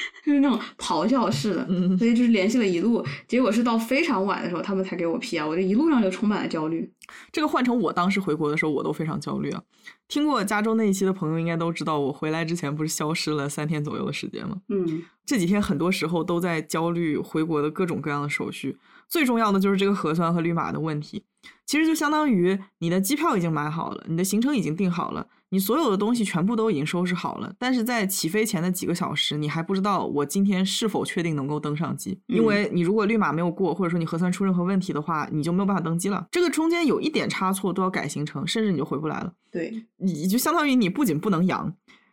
[0.24, 5.46] 就是那种咆哮式的，嗯所以就是联系了一路，结果是到非常晚的时候，他们才给我批啊。
[5.46, 6.90] 我这一路上就充满了焦虑。
[7.32, 9.62] 这个换成我当时回国的时候，我都非常焦虑啊。
[10.08, 14.56] 听过加州那一期的朋友应该都知道，我回来之前不是消失了三天左右的时间吗？
[14.68, 18.76] 嗯这几天很多时候都在焦虑回国的各种各样的手续，
[19.08, 21.22] 最重要的就是这个核酸和绿码的问题。
[21.70, 36.26] 其实就相当于你的机票已经买好了，你的行程已经定好了，你所有的东西全部都已经收拾好了，但是在起飞前的几个小时，你还不知道我今天是否确定能够登上机，因为你如果绿码没有过，或者说你核酸出任何问题的话，你就没有办法登机了。
[36.32, 39.32] 这个中间有一点差错都要改行程，甚至你就回不来了。
[39.52, 41.72] 对，你就相当于你不仅不能阳，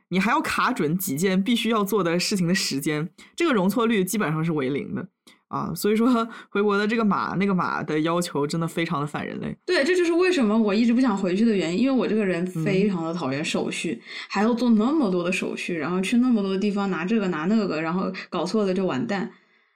[0.10, 5.10] 你还要卡准几件必须要做的事情的时间，这个容错率基本上是为零的
[5.48, 5.74] 啊。
[5.76, 9.56] 所以说，回国的这个码那个码的要求真的非常的反人类。
[9.66, 19.32] 对，这就是为什么我一直不想回去的原因，因为我这个人非常的讨厌手续，还要做那么多的手续，然后去那么多的地方拿这个拿那个，然后搞错了就完蛋。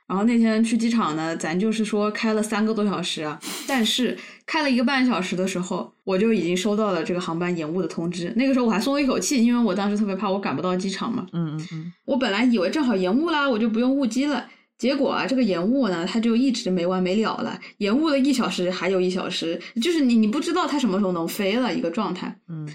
[0.07, 8.33] 然后那天去机场呢，咱就是说开了三个多小时啊，但是开了一个半小时的时候，我就已经收到了这个航班延误的通知。
[8.35, 11.25] 那个时候我还松了一口气，因为我当时特别怕我赶不到机场嘛。
[11.31, 14.45] 嗯嗯嗯，我本来以为正好延误啦，我就不用误机了。
[14.81, 22.35] 结果啊，这个延误呢，它就一直没完没了了，延误了一小时，还有一小时，就是你你不知道它什么时候能飞了一个状态。
[22.49, 22.67] 嗯，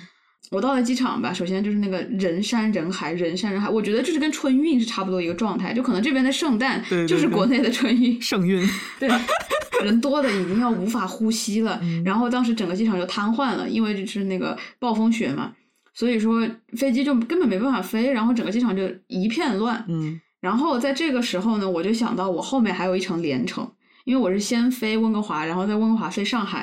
[0.53, 8.64] 我到了机场吧，首先就是那个人山人海，人山人海，我觉得这是跟春运是差不多一个状态，就可能这边的圣诞就是国内的春运，圣运。
[9.01, 9.11] 对，
[9.83, 11.81] 人多的已经要无法呼吸了。
[12.05, 15.53] 然后当时整个机场就瘫痪了，因为就是那个暴风雪嘛，
[15.92, 19.85] 所以说飞机就根本没办法飞，然后整个机场就一片乱。
[19.88, 23.69] 嗯然后在这个时候呢，我就想到我后面还有一程连程，
[24.05, 26.61] 因为我是先飞温哥华，然后在温哥华飞上海。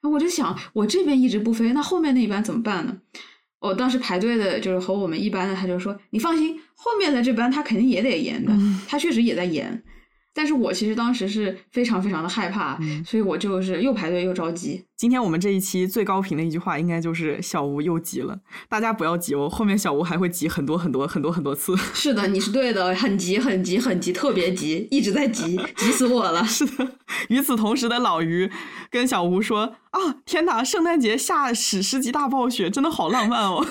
[0.00, 2.96] 然后我就想，我这边一直不飞，那后面那一班怎么办呢？
[3.58, 8.50] 我当时排队的就是和我们一班的，他就说：“你放心，后面的这班他肯定也得延的，
[8.88, 9.82] 他确实也在延。”
[10.36, 14.84] 但是我其实当时是非常非常的害怕，所以我就是又排队又着急。
[14.94, 18.38] 今天我们这一期最高频的一句话，应该就是小吴又急了。
[18.68, 21.74] 大家不要急哦，后面小吴还会急很多很多很多很多次。
[21.94, 26.44] 是的，你是对的，很急很急很急，特别急，一直在急，急死我了。
[26.44, 26.86] 是的，
[27.30, 28.50] 与此同时的老于
[28.90, 33.66] 跟小吴说：“啊，天哪，圣诞节下史诗级大暴雪，真的好浪漫哦！”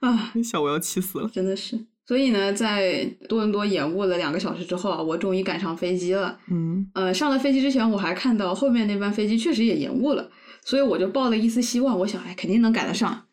[0.00, 1.28] 啊， 小吴要气死了。
[1.28, 1.84] 真的是。
[2.06, 6.38] 所以呢，在多伦多延误了两个小时之后啊，我终于赶上飞机了。
[6.50, 10.28] 嗯呃，上了飞机之前，我还看到后面那班飞机确实也延误了，
[10.62, 13.24] 所以我就抱了一丝希望，我想，哎，肯定能赶得上。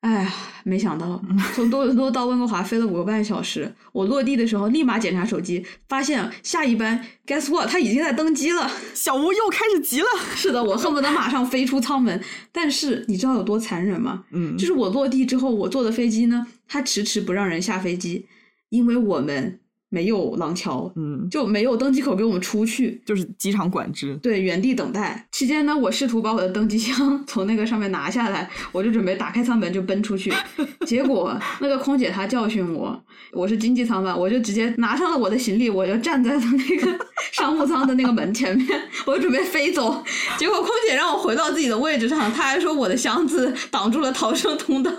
[0.00, 0.32] 哎呀，
[0.64, 1.22] 没想到
[1.54, 8.70] 从多伦多到温哥华飞了五个半小时，我落地的时候立马检查手机，发现下一班，guess what，他已经在登机了。
[8.94, 10.06] 小吴又开始急了。
[10.34, 12.18] 是的，我恨不得马上飞出舱门。
[12.50, 14.24] 但是你知道有多残忍吗？
[14.32, 18.28] 嗯就是我落地之后，我坐的飞机呢，他迟迟不让人下飞机，
[18.68, 19.58] 因为我们
[19.90, 23.02] 没有廊桥，嗯，就没有登机口给我们出去。
[23.04, 24.16] 就是机场管制。
[24.22, 30.32] 对，原地等待期间呢，我试图把我的登机箱 从那个上面拿下来，我就准备打开舱门就奔出去，
[30.86, 32.98] 结果那个空姐她教训我，
[33.32, 40.02] 我是经济舱嘛，我就直接拿上了我的行李，我就站在了那个 商务舱的那个门前面，我就准备飞走，
[40.38, 44.90] 结果空姐让我回到自己的位置上，她还说我的箱子挡住了逃生通道，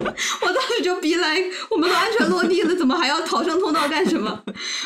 [0.00, 1.38] 我当时就逼来，
[1.70, 4.37] 我们都安全落地了，怎么还要逃生通道干什么？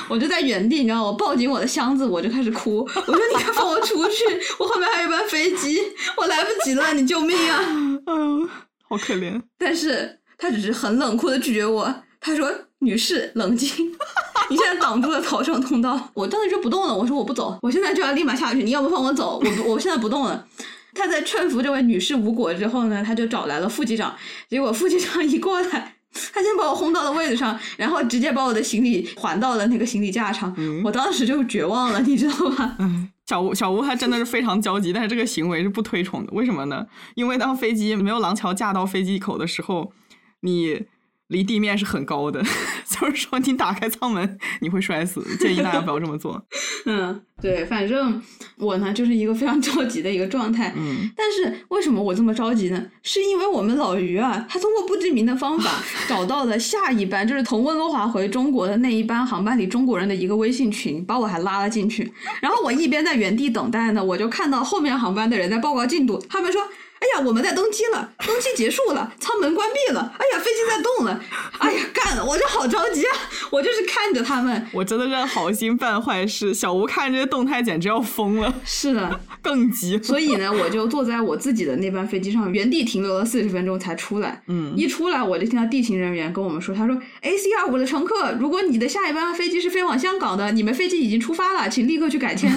[0.08, 2.78] 我就在原地，你知道，我抱紧我的箱子，我就开始哭。
[2.78, 4.24] 我说：“你快放我出去，
[4.58, 5.80] 我后面还有一班飞机，
[6.16, 7.60] 我来不及了，你救命啊
[8.06, 8.48] 嗯，
[8.88, 9.40] 好可怜。
[9.58, 13.68] ”但是他只是很冷酷的拒绝我，他说：“女士，冷静，
[14.50, 19.40] 你现在挡住了逃生通道。”我当时就不动了，我说：“我不走，我现在就要立马下去，你要不放我走？
[19.44, 20.46] 我不，我现在不动了。”
[20.94, 24.14] 他在劝服这位女士无果之后呢，他就找来了副机长，
[24.50, 25.96] 结果副机长一过来。
[26.32, 30.52] 他先把我轰到了位子上，然后直接把我的行李还到了那个行李架上。
[30.56, 32.76] 嗯我当时就绝望了，你知道吧？
[32.78, 36.32] 哎， 小吴小吴他真的是非常焦急，但是这个行为是不推崇的。
[36.32, 36.86] 为什么呢？
[37.14, 39.92] 因为当飞机没有廊桥架到飞机口的时候，
[40.40, 40.82] 你
[41.32, 42.40] 离地面是很高的，
[42.86, 45.20] 就是说你打开舱门你会摔死。
[45.40, 46.40] 建议大家不要这么做。
[46.86, 48.22] 嗯，对，反正
[48.58, 50.72] 我呢就是一个非常着急的一个状态。
[50.76, 52.86] 嗯，但是为什么我这么着急呢？
[53.02, 55.70] 是因为我们老于啊，他通过不知名的方法
[56.08, 62.12] 找到了下一班，就是从温哥华回中国的那一班航班里中国人的一个微信群，把我还拉了进去。
[62.40, 66.60] 然后我一边在原地等待呢，我就看到后面航班的人在报告进度，他们说。
[67.02, 71.20] 哎呀，我们在登机了，登机结束了，舱门关闭了，哎呀，飞机在动了，
[71.58, 73.10] 哎呀，干了，我就好着急啊！
[73.50, 76.54] 我就是看着他们，我真的是好心办坏事。
[76.54, 80.00] 小吴看这些动态简直要疯了，是的， 更急。
[80.00, 84.40] 所以呢，我就坐在我自己的那班飞机上，原地停留了四十分钟才出来。
[84.46, 92.56] 嗯，一出来我就听到地勤人员跟我们说，他说：“A C 二五的乘客，如果你的下一班飞机是飞往香港的，你们飞机已经出发了，请立刻去改签。”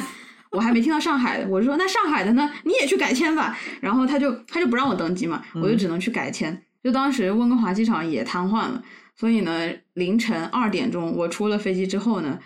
[0.55, 2.49] 我还没听到上海的，我就说那上海的呢？
[2.63, 3.57] 你也去改签吧。
[3.81, 6.63] 然后他就他就不让我登机嘛，我就只能去改签。
[6.83, 8.83] 就当时温哥华机场也瘫痪了，
[9.15, 12.39] 所以呢，凌晨二点钟我出了飞机之后呢，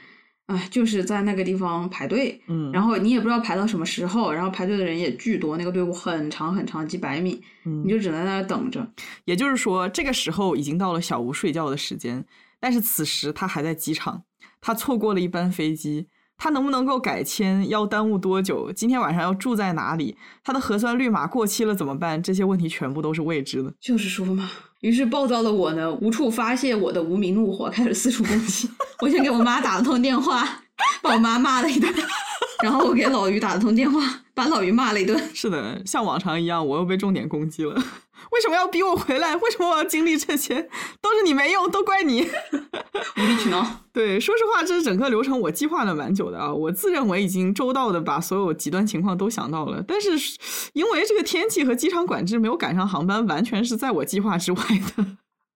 [0.45, 2.41] 哎，就是在那个地方排队。
[2.47, 8.89] 嗯，然后你也不知道排到什么时候，然后排队的人也巨多，那个队伍很长很长，几百米，你就只能在那等着。
[9.25, 12.23] 也就是说，这个时候已经到了小吴睡觉的时间，
[12.61, 14.23] 但是此时他还在机场，
[14.61, 16.07] 他错过了一班飞机。
[16.39, 17.67] 他能不能够改签？
[17.67, 18.71] 要耽误多久？
[18.71, 20.15] 今天晚上要住在哪里？
[20.43, 22.23] 他的核酸绿码过期了怎么办？
[22.23, 23.71] 这些问题全部都是未知的。
[23.81, 24.49] 就是说嘛，
[24.79, 28.69] 于是暴躁的我呢，无处发泄我的无名怒火，开始四处攻击。
[29.01, 30.61] 我先给我妈打了通电话，
[31.01, 31.93] 把我妈骂了一顿，
[32.63, 33.99] 然后我给老于打了通电话，
[34.33, 35.21] 把老于骂了一顿。
[35.33, 37.75] 是的，像往常一样，我又被重点攻击了。
[38.31, 39.35] 为什么要逼我回来？
[39.35, 40.69] 为什么我要经历这些？
[41.01, 43.65] 都是你没用，都怪你，无理取闹。
[43.91, 46.53] 对，说实话，这整个流程我计划了蛮久的啊。
[46.53, 50.11] 我自认为已经周到的把所有极端情况都想到了，但是
[50.73, 54.59] 因为这个天气和机场管制没有赶上航班，完全是在我计划之外
[54.95, 55.05] 的。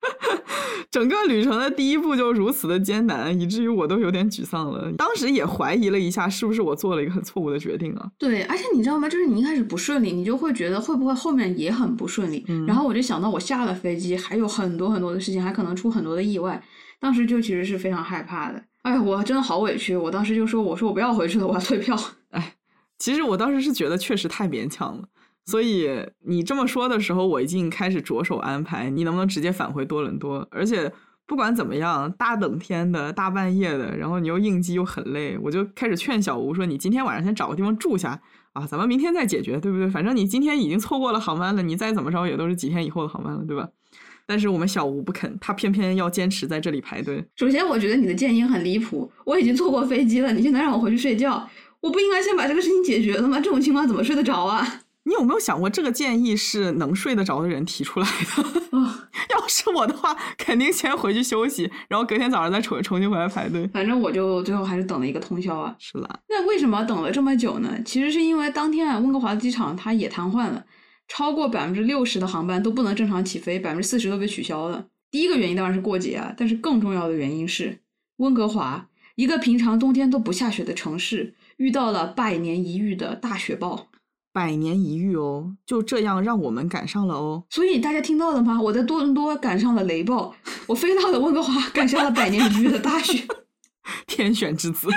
[0.92, 4.92] 整个旅程的第一步就如此的艰难，以至于我都有点沮丧了。
[4.98, 8.08] 当时也怀疑了一下，是不是我做了一个很错误的决定啊？
[8.18, 9.10] 对，而且你知道吗？
[9.10, 12.46] 就是你一开始不顺利，你就会觉得会不会后面也很不顺利。
[12.68, 16.62] 然后我就想到，我下了飞机还有很多很多的事情，还可能出很多的意外。
[17.00, 18.64] 当时就其实是非常害怕的。
[18.84, 19.96] 哎，我真的好委屈。
[19.96, 21.98] 我当时就说：“我说我不要回去了，我要退票。”
[22.32, 22.56] 哎，
[22.98, 25.04] 其实我当时是觉得确实太勉强了。
[25.46, 25.90] 所以
[26.26, 30.48] 你这么说的时候，我已经开始着手安排，你能不能直接返回多伦多？
[30.52, 30.92] 而且
[31.26, 38.22] 不管怎么样，大冷天的大半夜的，然后你又应激又很累，我就开始劝小吴说：“你今天晚上先找个地方住下
[38.54, 39.90] 啊，咱们明天再解决，对不对？
[39.90, 43.68] 反正你今天已经错过了航班了，你再怎么着也都是几天以后的航班了，对吧？”
[44.26, 47.26] 但是我们小吴不肯，他偏偏要坚持在这里排队。
[47.36, 51.46] 首先，我觉得你的建议很离谱，我已经错过飞机了，你现在让我回去睡觉，
[51.82, 53.42] 我不应该先把这个事情解决了吗？
[53.42, 54.83] 这种情况怎么睡得着啊？
[55.06, 58.80] 你有没有想过，这个建议是能睡得着的人提出来的？
[59.30, 63.68] 要是我的话，肯定先回去休息，然后隔天早上再重重新回来排队。
[63.68, 65.76] 反正我就最后还是等了一个通宵啊。
[65.80, 66.20] 是啦。
[66.30, 67.78] 那为什么等了这么久呢？
[67.84, 70.64] 其实是因为当天啊，温哥华机场它也瘫痪了，
[71.08, 74.86] 超过百分之六十的航班都不能正常起飞，百分之四十都被取消了。
[75.12, 77.80] 第一个原因当然是过节啊，但是更重要的原因是
[78.18, 83.90] 温哥华一个平常冬天都不下雪的城市，遇到了百年一遇的大雪暴。
[84.34, 87.44] 百年一遇哦，就这样让我们赶上了哦。
[87.52, 88.60] 所以大家听到了吗？
[88.60, 90.34] 我在多伦多赶上了雷暴，
[90.66, 93.26] 我飞到了温哥华赶上了百年一遇的大雪，
[94.08, 94.90] 天选之子。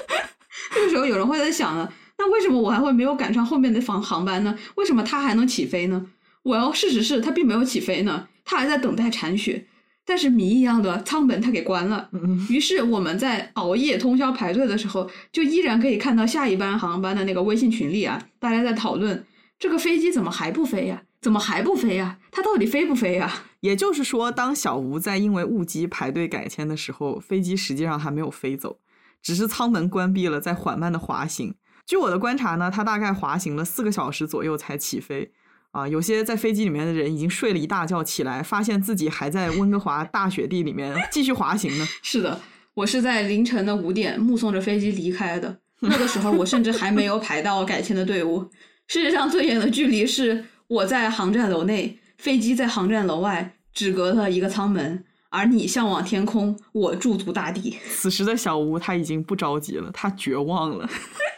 [0.74, 4.58] 这个时候有人会在想呢，那为什么我还会没有赶上后面的航航班呢？
[4.76, 6.06] 为什么它还能起飞呢？
[6.42, 9.66] 我要事实是它并没有起飞呢，它还在等待铲雪。
[10.06, 12.10] 但是谜一样的舱门它给关了，
[12.50, 19.24] 于是我们在熬夜通宵排队的时候，就依然可以看到下一班航班的那个微信群里啊，大家在讨论
[19.58, 21.02] 这个飞机怎么还不飞呀？
[21.22, 22.18] 怎么还不飞呀？
[22.30, 23.32] 它到底飞不飞呀？
[23.60, 28.78] 也就是说，当小吴在因为误机排队改签的时候，飞机实际上还没有飞走，
[29.22, 31.54] 只是舱门关闭了，在缓慢的滑行。
[31.86, 35.32] 据我的观察呢，它大概滑行了四个小时左右才起飞。
[35.74, 41.84] 啊，有些在飞机里面的人已经睡了一大觉，起来发现自己还在温哥华大雪地里面继续滑行呢。
[42.00, 42.40] 是的，
[42.74, 45.58] 我是在凌晨的五点目送着飞机离开的。
[45.80, 48.48] 那个时候我甚至还没有排到改签的队伍。
[48.86, 55.04] 世界上最远的距离是我在航站楼内，飞机在航站楼外，只隔了一个舱门。
[55.30, 57.76] 而你向往天空，我驻足大地。
[57.90, 60.88] 此时的小吴他已经不着急了，他绝望了。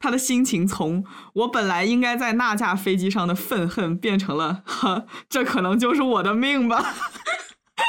[0.00, 6.96] 他的心情从我本来应该在那架飞机上的愤恨，变成了哈，这可能就是我的命吧。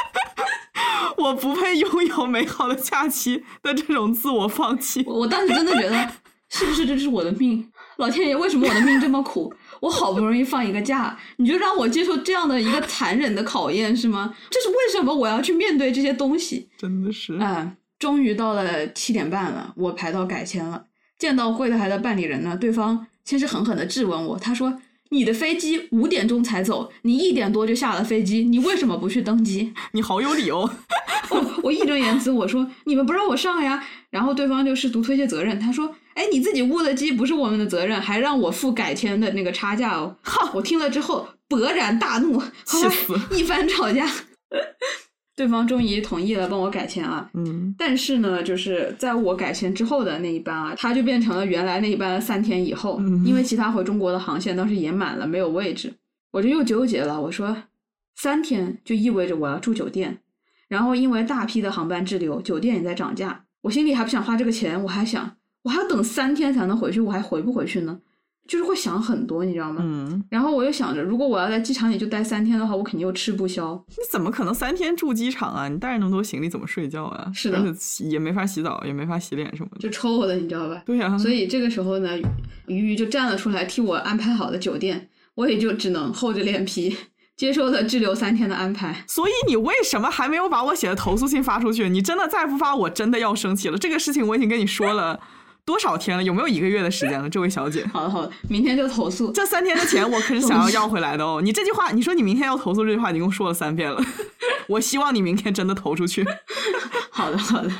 [1.16, 5.02] 我不配拥有美好的假期的这种自我放弃。
[5.06, 6.12] 我当时真的觉得，
[6.50, 7.70] 是不是这是我的命？
[7.96, 9.52] 老天爷，为什么我的命这么苦？
[9.80, 14.34] 我好不容易放一个假，你就让我接受这样的一个残忍的考验是吗？
[14.50, 16.68] 这是为什么我要去面对这些东西？
[16.76, 20.84] 真的是，嗯，终于到了七点半了，我排到改签了。
[21.22, 29.72] 见到柜台的办理人呢，对方先是狠狠的质问我，他说：“你的飞机五点钟才走，你一点多就下了飞机，你为什么不去登机？
[29.94, 30.68] 你好有理哦。”
[31.30, 40.16] 我我义正言辞我说你们不让我上呀，然后对方就试图推卸责任，他说哎你自己误了机不是我们的责任，还让我付改签的那个差价哦。
[40.22, 44.10] 哈我听了之后勃然大怒，气死 一番吵架。
[45.42, 55.92] 对方终于同意了帮我改签啊，嗯，但是呢，就是在我改签之后的那一班啊，它就变成了原来那一班三天以后，嗯因为其他回中国的航线当时也满了，没有位置，
[56.30, 57.20] 我就又纠结了。
[57.20, 57.56] 我说
[58.14, 60.16] 三天就意味着我要住酒店，
[60.68, 67.98] 然后因为大批的航班滞留，酒店也在涨价，我心里还不想花这个钱，我还想我还要等三天才能回去，我还回不回去呢？
[68.48, 69.80] 就是会想很多，你知道吗？
[69.82, 73.82] 嗯，然后我又想着，如果我要在机场里就待三天的话，我肯定又吃不消。
[73.90, 75.68] 你怎么可能三天住机场啊？
[75.68, 77.30] 你带着那么多行李怎么睡觉啊？
[77.32, 79.78] 是的而且也没法洗澡，也没法洗脸什么的。
[79.78, 80.82] 就抽我的，你知道吧？
[80.84, 82.18] 对呀、所以这个时候呢，
[82.66, 86.96] 鱼鱼就站了出来替我安排好的酒店，我也就只能厚着脸皮
[87.36, 89.04] 接受了滞留三天的安排。
[89.06, 91.88] 所以你为什么还没有把我写的投诉信发出去？
[91.88, 93.78] 你真的再不发，我真的要生气了。
[93.78, 95.20] 这个事情我已经跟你说了
[95.64, 96.22] 多少天了？
[96.22, 97.84] 有没有一个月的时间了，这位小姐？
[97.92, 99.30] 好的，好的，明天就投诉。
[99.32, 101.40] 这三天的钱我可是想要要回来的哦！
[101.42, 104.04] 你这句话，你说你明天要投诉这句话，你一共说了三遍了。
[104.68, 106.26] 我希望你明天真的投出去。
[107.10, 107.70] 好的，好的。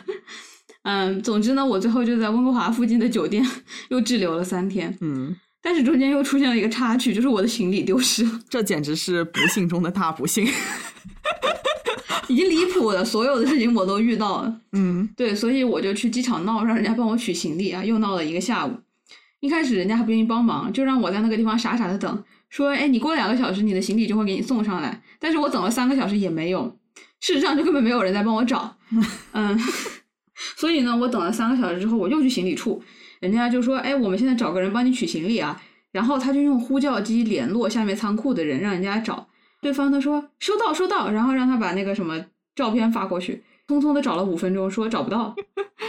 [0.85, 3.45] 嗯，总之呢，我最后就在温哥华附近的酒店
[3.89, 10.45] 又滞留了三天，嗯，但是中间又出现了一个插曲，就是我的行李丢失了，这简直是不幸中的大不幸。
[12.29, 14.61] 已经离谱了，所有的事情我都遇到了。
[14.73, 18.73] 嗯对，所以我就去机场闹，让人家帮我取行李啊，又闹了一个下午。
[19.41, 26.79] 一开始人家还不愿意帮忙，就让我在那个地方傻傻的等，说：“哎，你过两个小时，你的行李就会给你送上来。”但是我等了三个小时也没有，
[27.21, 28.77] 事实上就根本没有人在帮我找。
[29.33, 29.59] 嗯，
[30.57, 32.81] 所以呢，我等了三个小时之后，我又去行李处，
[33.19, 35.61] 人家就说：“哎，我们现在找个人帮你取行李啊。”
[35.91, 39.29] 然后他就用呼叫机联络下面仓库的人，让人家找。
[39.63, 42.23] 对方他说收到收到，然后让他把那个什么
[42.55, 43.43] 照片发过去。
[43.67, 45.35] 匆匆的找了五分钟，说找不到。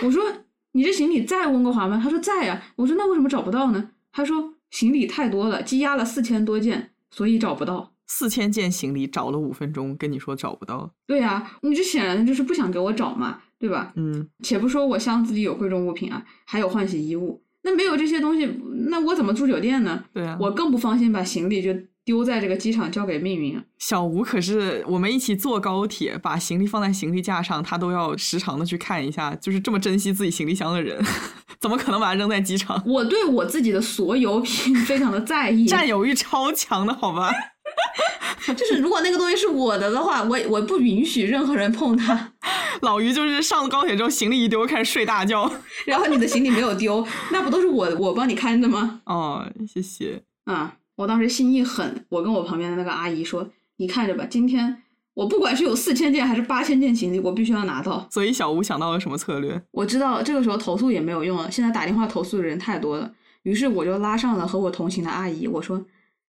[0.05, 0.23] 我说
[0.71, 1.99] 你这行李在温哥华吗？
[2.01, 2.63] 他说在呀。
[2.77, 3.89] 我说那为什么找不到呢？
[4.13, 7.91] 他说行李太多了，积压了四千多件，所以找不到。
[8.05, 10.93] 四千件行李找了五分钟，跟你说找不到。
[11.07, 13.91] 对呀、你这显然就是不想给我找嘛，对吧？
[13.95, 18.45] 嗯，且不说我箱子里有贵重物品啊，还有换洗衣物，那没有这些东西，
[18.89, 20.05] 那我怎么住酒店呢？
[20.13, 21.73] 对啊，我更不放心把行李就
[22.05, 23.63] 丢在这个机场交给命运啊。
[23.79, 31.03] 小吴可是我们一起坐高铁，把行李放在行李架上，他都要时常的去看一下，就是这么珍惜自己行李箱的人，
[31.59, 32.81] 怎么可能把它扔在机场？
[32.85, 37.31] 我对我自己的所有品非常的在意，占有欲超强的好吧？
[38.57, 42.33] 就是如果那个东西是我的的话，我我不允许任何人碰它。
[42.81, 45.49] 老于就是上了高铁之后，行李一丢，开始睡大觉。
[45.85, 48.99] 然后你的行李没有丢，那不都是我我帮你看着吗？
[49.05, 50.23] 哦，谢谢。
[50.43, 50.75] 啊！
[51.03, 54.83] 我当时心一狠，我跟我旁边的那个阿姨说：“你看着吧，今天
[55.13, 58.07] 我不管是有四千件还是八千件行李，我必须要拿到。
[58.09, 59.61] 所以小吴想到了什么策略？
[59.71, 63.11] 我知道这个时候投诉也没有用了，现在打电话投诉的人太多了，
[63.43, 65.85] 于是我就拉上了和我同行的阿姨，我说：“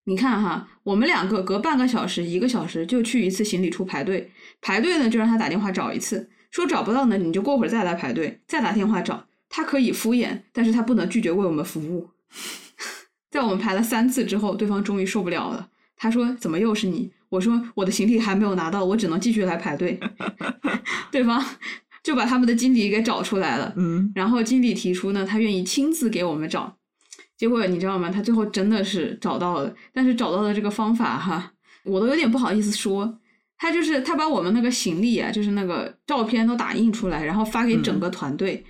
[0.07, 9.27] 你看哈，我们两个隔半个小时、一个小时就去一次行李处排队，排队呢就让他打电话找一次，说找不到呢你就过会儿再来排队，再打电话找。
[9.49, 12.09] 他可以敷衍，但是他不能拒绝为我们服务。”
[13.35, 15.69] 在我们排了三次之后，对方终于受不了了。
[15.97, 19.99] 他说：“怎么又是你？”我说：“我的行李还没有拿到，我只能继续来排队。
[21.11, 21.45] ”对方
[22.01, 23.75] 就把他们的经理给找出来了。
[23.77, 26.77] 嗯，然后经理提出呢，他愿意亲自给我们找。
[27.37, 28.09] 结果你知道吗？
[28.09, 33.19] 他最后真的是找到了，但是找到的这个方法哈，我都有点不好意思说。
[33.59, 38.65] 他就是他把我们那个行李啊，就是那个照片都打印出来，然后发给整个团队。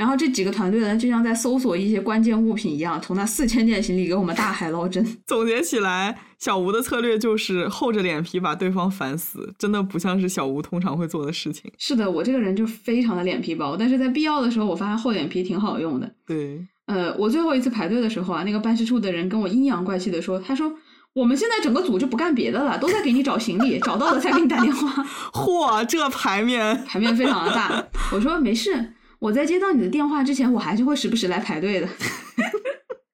[0.00, 5.06] 然后这几个团队呢，就像在搜索一些关键物品一样，从那四千件行李给我们大海捞针。
[5.28, 11.70] 总结起来，小吴的策略就是厚着脸皮把对方烦死，真的不像是小吴通常会做的事情。
[11.76, 16.10] 是的，我这个人就非常的脸皮薄，但是在必要的时候，我发现厚脸皮挺好用的。
[16.26, 20.72] 对，呃，我最后一次排队的时候啊，那个办事处的人跟我阴阳怪气的说，他说
[21.12, 27.84] 我们现在整个组就不干别的了，都在给你找行李，找到了再给你打电话， 嚯，这牌面，牌面非常的大。
[28.14, 31.88] 我说没事，我在接到你的电话之前，我还是会时不时来排队的。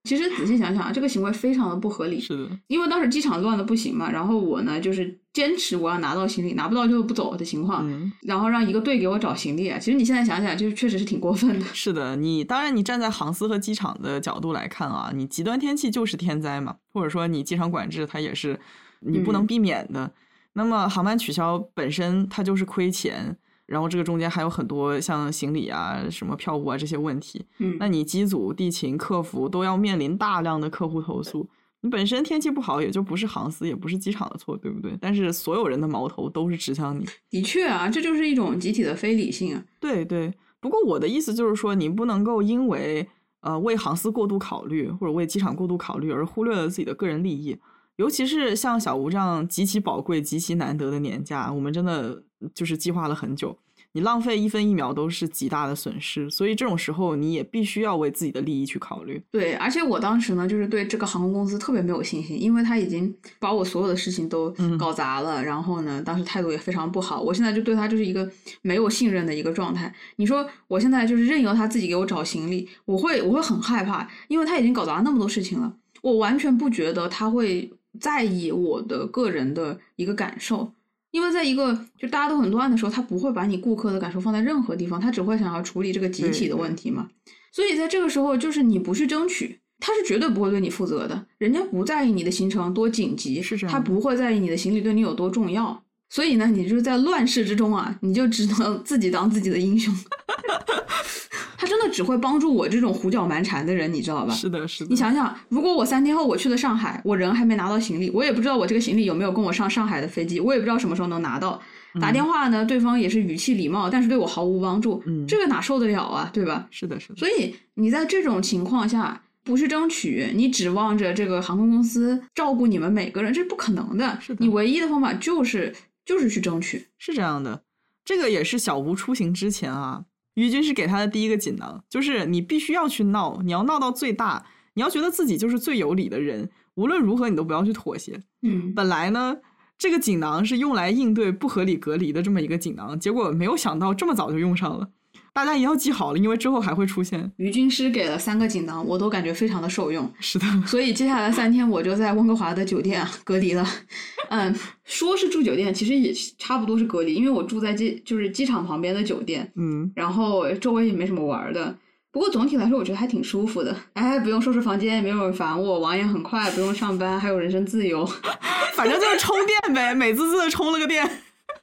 [0.04, 9.80] 其实仔细想想啊，这个行为非常的不合理，是的，因为当时机场乱的不行嘛，然后我呢就是坚持我要拿到行李，拿不到就不走的情况，嗯，然后让一个队给我找行李啊。
[9.80, 11.66] 其实你现在想想，就是确实是挺过分的。
[11.74, 12.14] 是的。
[12.14, 18.60] 你当然，你站在航司和机场的角度来看啊，你极端天气就是天灾嘛，或者说你机场管制它也是
[19.00, 20.12] 你不能嗯避免的。
[20.52, 23.36] 那么航班取消本身它就是亏钱。
[23.66, 31.48] 然后这个中间还有很多像行李啊、什么票务啊这些问题，嗯，那你机组、地勤、客服都要面临大量的客户投诉，
[31.80, 34.96] 你本身天气不好，也就不是航司，也不是机场的错，对不对？
[35.00, 37.04] 但是所有人的矛头都是指向你。
[37.28, 39.64] 的确啊，这就是一种集体的非理性啊。
[39.80, 43.08] 对对，不过我的意思就是说，你不能够因为
[43.40, 47.58] 呃为航司过度考虑，或者为机场过度考虑，而忽略了自己的个人利益。
[47.96, 52.22] 尤其是像小吴这样极其宝贵、极其难得的年假，我们真的
[52.54, 53.56] 就是计划了很久。
[53.92, 59.22] 你浪费一分一秒都是极大的损失，所以这种时候你也必须要为自己的利益去考虑。
[59.30, 67.22] 对，而且我当时呢，就是对这个航空公司特别没有信心，因为他已经把我所有的事情都搞砸了，然后呢，当时态度也非常不好。
[67.22, 68.30] 我现在就对他就是一个
[68.60, 69.90] 没有信任的一个状态。
[70.16, 80.74] 你说我现在就是任由他自己给我找行李，我会我会很害怕，因为他已经搞砸那么多事情了，我完全不觉得他会在意我的个人的一个感受。
[81.10, 87.08] 因为在一个就大家都很乱的时候，他不会把你顾客的感受放在任何地方，他只会想要处理这个集体的问题嘛。
[87.52, 91.26] 所以在这个时候，就是你不去争取，他是绝对不会对你负责的。
[91.38, 95.82] 人家不在意你的行程多紧急，是这样，他不会在意你的行李对你有多重要。
[96.10, 99.92] 所以呢，你就是在乱世之中啊，你就只能自己当自己的英雄。
[101.66, 104.32] 他真的只会帮助我这种胡搅蛮缠的人，你知道吧？
[104.32, 104.90] 是的，是的。
[104.90, 111.60] 你想想，如果我三天后我去了上海，我人还没拿到行李，我也不知道我这个行李有没有跟我上上海的飞机，我也不知道什么时候能拿到。
[112.00, 115.02] 打电话呢，对方也是语气礼貌，但是对我毫无帮助。
[115.06, 116.30] 嗯，这个哪受得了啊？
[116.32, 116.68] 对吧？
[116.70, 117.16] 是的，是的。
[117.16, 124.18] 所以你在这种情况下不去争取，你指望着这个航空公司照顾你们每个人，这是不可能的。
[124.20, 124.44] 是的。
[124.44, 126.86] 你唯一的方法就是就是去争取。
[126.98, 127.62] 是这样的，
[128.04, 130.04] 这个也是小吴出行之前啊。
[130.36, 138.22] 于军是给他的第一个锦囊，就是你必须要去闹，你要闹到最大，你要觉得自己就是最有理的人，无论如何你都不要去妥协。
[138.42, 139.38] 嗯，本来呢，
[139.76, 144.90] 这个锦囊是用来应对不合理隔离的这么一个锦囊，结果没有想到这么早就用上了。
[145.36, 147.30] 大家也要记好了，因为之后还会出现。
[147.36, 150.10] 于军师给了三个锦囊，我都感觉非常的受用。
[150.18, 153.62] 是的，所以接下来三天我就在温哥华的酒店啊隔离了。
[154.30, 159.52] 嗯，说是住酒店，其实也差不多是隔离，因为我住在机就是机场旁边的酒店。
[159.56, 161.76] 嗯，然后周围也没什么玩的，
[162.10, 163.76] 不过总体来说我觉得还挺舒服的。
[163.92, 168.08] 哎，不用收拾房间，没有人烦我，网也很快，不用上班，还有人身自由。
[168.72, 171.06] 反正就是充电呗，美滋滋的充了个电。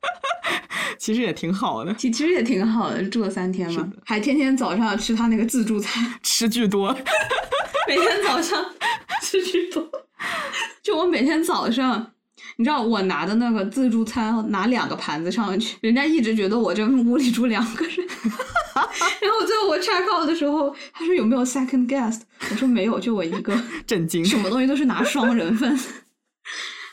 [0.99, 6.95] 其实也挺好的，其其实也挺好的，住了三天嘛，还天天早上吃他那个自助餐， 吃巨多，
[7.87, 8.63] 每天早上
[9.21, 9.89] 吃巨多。
[10.81, 12.11] 就我每天早上，
[12.57, 17.95] 你知道我拿的那个自助餐，拿两个盘子上去，人家一直觉得我这屋里住两个人。
[19.21, 22.21] 然后最后我 check out 的时候，他说有没有 second guest？
[22.49, 23.55] 我说没有，就我一个。
[23.85, 25.77] 震惊，什么东西都是拿双人份。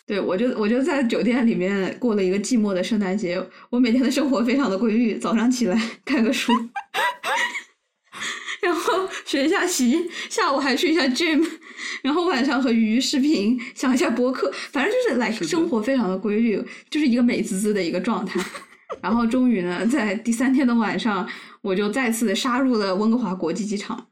[0.07, 3.41] 对，我就我就在酒店里面过了一个寂寞的圣诞节。
[3.71, 6.53] 我每天的生活非常的规律，早上起来看个书，
[8.61, 11.47] 然后学一下习，下午还去一下 gym，
[12.03, 18.45] 然后晚上和鱼视频，想一下博客，反正就是来生活非常的规律，就是一个美滋滋的一个状态。
[19.01, 21.29] 然后终于呢，在第三天的晚上，
[21.63, 24.09] 我就再次杀入了温哥华国际机场。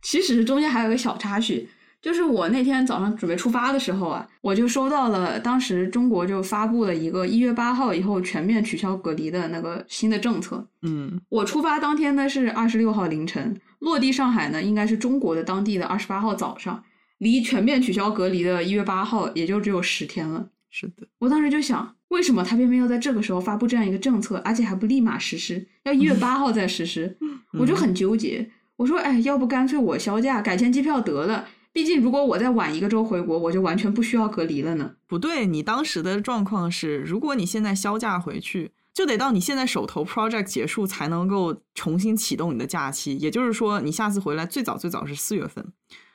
[0.00, 1.68] 其实中间还有个小插曲。
[2.02, 10.66] 就是我那天早上准备出发的时候啊，我就收到了当时中国就发布了一个一月八号以后全面取消隔离的那个新的政策。
[10.82, 16.82] 嗯，我出发当天呢是二十六号凌晨，落地上海呢应该是中国的当地的二十八号早上，
[17.18, 20.48] 离全面取消隔离的一月八号也就只有十天了。
[20.70, 27.16] 是的，我当时就想，为什么他偏偏要在这个时候发布这样一个政策，而且还不立马实施，要一月八号再实施？
[27.60, 28.50] 我就很纠结。
[28.76, 31.46] 我说，哎，要不干脆我销假改签机票得了。
[31.72, 34.92] 毕竟，如果我再晚一个周回国，我就完全不需要隔离了呢。
[35.06, 43.16] 不对，你当时的状况是，如果你现在销假回去，就得到你现在手头 project 结束才能够重新启动你的假期。
[43.16, 45.72] 也就是说，你下次回来最早最早是四月份。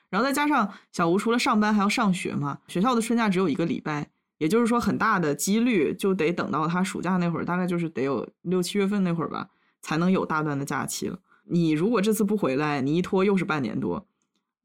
[0.09, 9.49] 然后再加上小吴除了上班还要上学嘛，学校的春假只有一个礼拜，也就是说很大的几率就得等到他暑假那会儿，大概就是得有六七月份那会儿吧，
[9.81, 11.19] 才能有大段的假期了。
[11.49, 14.05] 你如果这次不回来，你一拖又是半年多。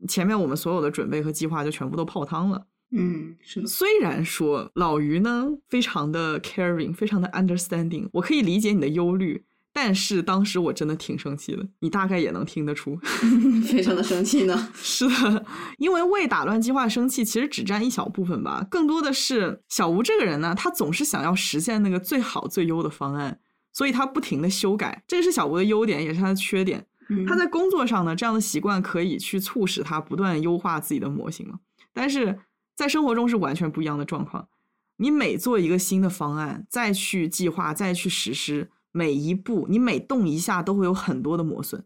[0.08, 2.66] 前面我们所有的准备和计划就全部都泡汤了。
[2.94, 3.66] 嗯，是的。
[3.66, 11.66] 虽然说老于呢非常的 caring，非常的 understanding，我可以理解你的忧虑，但是当时我真的挺生气的。
[11.80, 12.94] 你大概也能听得出，
[13.66, 14.68] 非常的生气呢。
[14.76, 15.46] 是的，
[15.78, 23.40] 因为为打乱计划生气，其实只占一小部分吧，更多的是小吴这个人呢，他总是想要实现那个最好最优的方案，
[23.72, 26.84] 所以他不停的修改，这是小吴的优点，也是他的缺点。
[27.26, 31.60] 他在工作上呢，这样的习惯可以去促使他不断优化自己的模型嘛？
[31.92, 32.38] 但是
[32.74, 34.48] 在生活中是完全不一样的状况。
[34.96, 41.84] 你每做一个新的方案，再去计划，再去实施，每一步你每动一下都会有很多的磨损。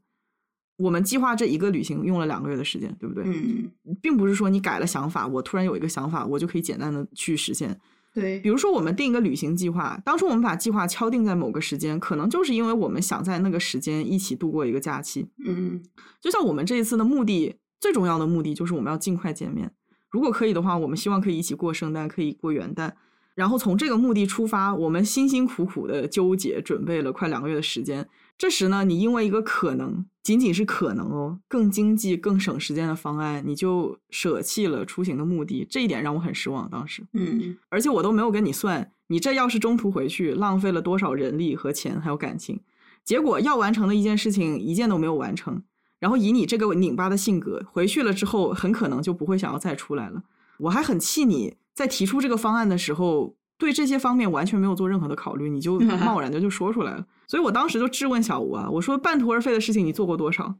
[0.76, 3.24] 我们计划这一个旅行用了两个月的时间，对不对？
[3.24, 3.70] 嗯，
[4.02, 7.80] 并不是说你改了想法，我突然有一个想法，我就可以简单的去实现。
[8.16, 15.28] 对，比如说我们定一个旅行计划，当初我们把计划敲定在某个时间，可能就是因为我们想在那个时间一起度过一个假期。
[15.46, 15.82] 嗯
[16.18, 19.70] 就像我们这一次的目的，最重要的目的就是我们要尽快见面。
[20.08, 22.92] 如果可以的话，我们希望可以一起过圣诞，可以过元旦。
[23.34, 28.08] 然后从这个目的出发，我们辛辛苦苦的纠结，准备了快两个月的时间。
[28.38, 36.68] 这时呢，你因为一个可能，仅仅是可能哦，更经济、更省时间的方案，你就舍弃了出行的目的，这一点让我很失望。
[36.68, 42.60] 当时，嗯而且我都没有跟你算，你这要是中途回去，浪费了多少人力和钱，还有感情。
[43.04, 45.62] 结果要完成的一件事情，一件都没有完成。
[45.98, 50.24] 然后以你这个拧巴的性格，回去了之后，很可能就不会想要再出来了。
[50.58, 57.06] 我还很气你在提出这个方案的时候，对这些方面完全没有做任何的考虑，你就 贸然的就说出来了。
[57.26, 60.54] 所以我当时就质问小吴啊，我说半途而废的事情你做过多少？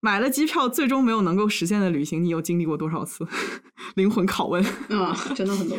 [0.00, 3.26] 买了机票最终没有能够实现的旅行，你又经历过多少次？
[3.94, 4.62] 灵魂拷问。
[5.00, 5.78] 啊，真的很多。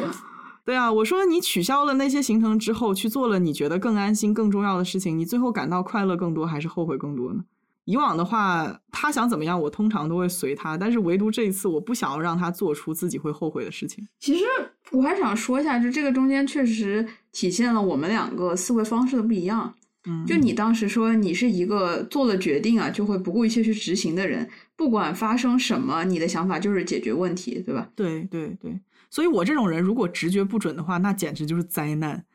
[0.66, 7.44] 对啊，我说你取消了那些行程之后，去做了你觉得更安心、更重要的事情，你最后感到快乐更多，还是后悔更多呢？
[7.86, 14.08] 以往的话，他想怎么样，我通常都会随他，但是唯独这一次，我不想要让他做出自己会后悔的事情。
[14.20, 14.46] 其实
[14.92, 19.74] 我还想说一下，就这个中间确实体现了我们两个思维方式的不一样。
[20.06, 27.90] 嗯，就你当时说你是一个做了决定啊就会不顾一切去执行的人，不管发生什么，你的想法就是解决问题，对吧？
[27.96, 28.80] 对对对，
[29.10, 32.26] 所以我这种人如果直觉不准的话，那简直就是灾难。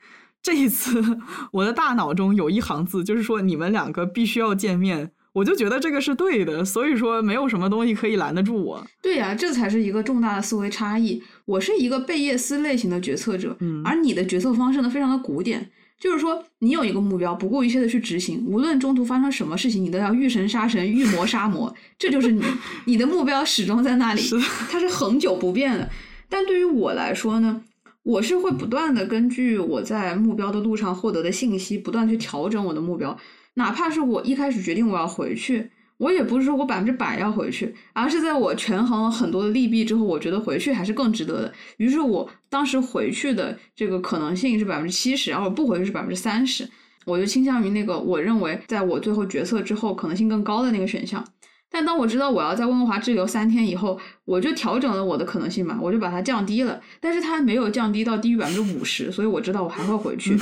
[0.41, 1.03] 这一次，
[1.53, 8.85] 我的大脑中有一行字，就是说你们两个必须要见面，我就觉得这个是对的，所以说没有什么东西可以拦得住我。
[9.01, 11.23] 对呀、这才是一个重大的思维差异。
[11.45, 15.71] 我是一个贝叶斯类型的决策者，嗯而你的决策方式呢非常的古典，
[16.01, 22.43] 就是说你有一个目标，不顾一切的去执行，无论中途发生什么事情，你都要遇神杀神，遇魔杀魔，这就是你，
[22.87, 24.23] 你的目标始终在那里，
[24.69, 25.89] 它是恒久不变的。
[26.29, 27.63] 但对于我来说呢，
[28.03, 33.17] 我是会不断的根据我在目标的路上获得的信息，不断去调整我的目标，
[33.59, 35.71] 哪怕是我一开始决定我要回去。
[35.99, 41.53] 我也不是说我百分之百要回去，而是在我权衡了很多的利弊之后，我觉得回去还是更值得的。
[41.79, 46.69] 于是我当时回去的这个可能性是百分之七十，而我不回去是百分之三十，
[47.05, 51.25] 我就倾向于那个我认为在我最后决策之后可能性更高的那个选项。
[51.69, 60.39] 但当我知道我要在温哥华滞留三天以后，我就调整了我的可能性嘛，我就把它降低了，但是它没有降低到低于百分之五十，所以我知道我还会回去。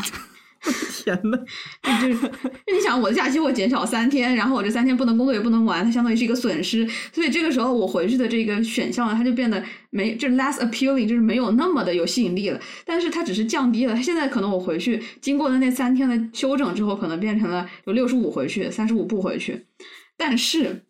[0.66, 1.38] 我的天呐，
[2.00, 2.30] 就是，
[2.72, 12.60] 你想我的假期我减少三天，然后我这三天不能工作也不能玩，它相当于是一个损失，所以这个时候我回去的这个选项，它就变得没就是 less appealing，就是没有那么的有吸引力了。
[12.84, 19.66] 但是它只是降低了，它现在可能我回去经过的那三天的修整之后，可能变成了有六十五回去，三十五不回去。
[20.16, 20.82] 但是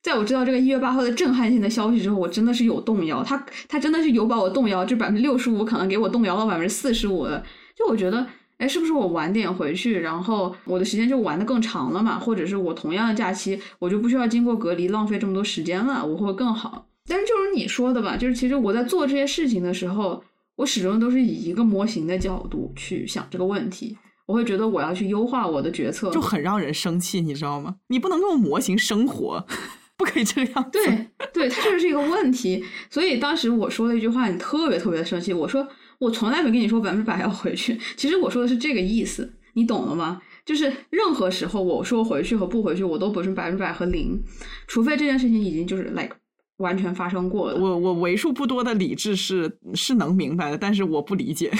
[0.00, 7.44] 在我知道这个一月八号的震撼性的消息之后，我真的是有动摇，他他真的是有把我动摇，就百分之六十五可能给我动摇到百分之四十五了。
[7.76, 8.26] 就我觉得，
[8.58, 12.18] 哎，是不是我晚点回去，然后我的时间就玩的更长了嘛？
[12.18, 16.86] 或者是我同样的假期，我就不需要经过隔离，浪费这么多时间了，我会更好。
[17.08, 20.22] 但是就是你说的吧，就是其实我在做这些事情的时候，
[20.56, 23.96] 我始终都是以一个模型的角度去想这个问题。
[24.26, 27.76] 我会觉得我要去优化我的决策，就很让人生气，你知道吗？
[27.86, 29.46] 你不能用模型生活，
[29.96, 30.70] 不可以这样子。
[30.72, 32.62] 对对，它就是一个问题。
[32.90, 35.32] 所以当时我说了一句话，你特别特别的生气。
[35.32, 35.66] 我说
[35.98, 40.22] 我从来没跟你说百分之百要回去，其实我说的是这个意思，你懂了吗？
[40.44, 44.18] 就是任何时候我说回去和不回去，我都不是百分之百和零，
[44.66, 46.16] 除非这件事情已经就是 like
[46.58, 47.60] 完全发生过了。
[47.60, 51.50] 我我为数不多的理智是是能明白的，但是我不理解。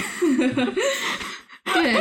[1.74, 1.94] 对，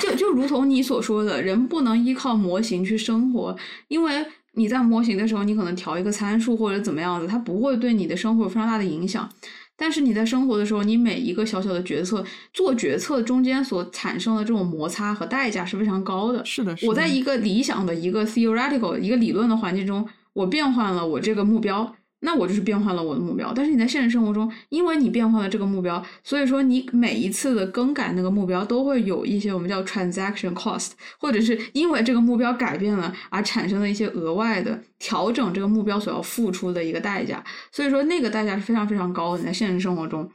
[0.00, 3.56] 就就如同你所说的，人不能依靠模型去生活，
[3.88, 9.28] 因为你在模型的时候，你可能调一个参数或者怎么样子，它不会对你的生活有非常大的影响。
[9.76, 16.44] 但是你在生活的时候，你每一个小小的决策，做决策中间所产生的这种摩擦和代价是非常高的。
[16.44, 21.94] 是的，是的我在一个理想的一个 theoretical 一个理论的环境中，我变换了我这个目标，
[22.24, 23.52] 那我就是变换了我的目标。
[23.54, 37.44] 但是你在现实生活中，因为你变换了这个目标，所以说你每一次的更改那个目标都会有一些我们叫 transaction cost，或者是因为这个目标改变了而产生的一些额外的调整这个目标所要付出的一个代价。
[37.70, 39.40] 所以说那个代价是非常非常高的。
[39.40, 40.28] 你在现实生活中。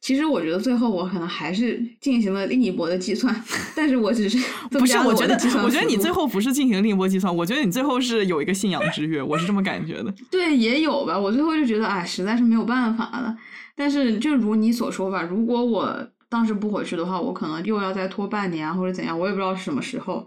[0.00, 3.34] 其实我觉得最后我可能还是进行了另一波的计算，
[3.76, 4.38] 但是我只是
[4.70, 10.12] 不是，我觉得我觉得你最后不是进行另一波计算，我觉得你最后是有一个信仰之跃，我是这么感觉的。
[10.30, 11.18] 对，也有吧。
[11.18, 13.36] 我最后就觉得，哎，实在是没有办法了。
[13.76, 20.26] 但是，就如你所说吧，如果我当时不回去的话，我可能又要再拖半年啊，或者怎样，我也不知道是什么时候。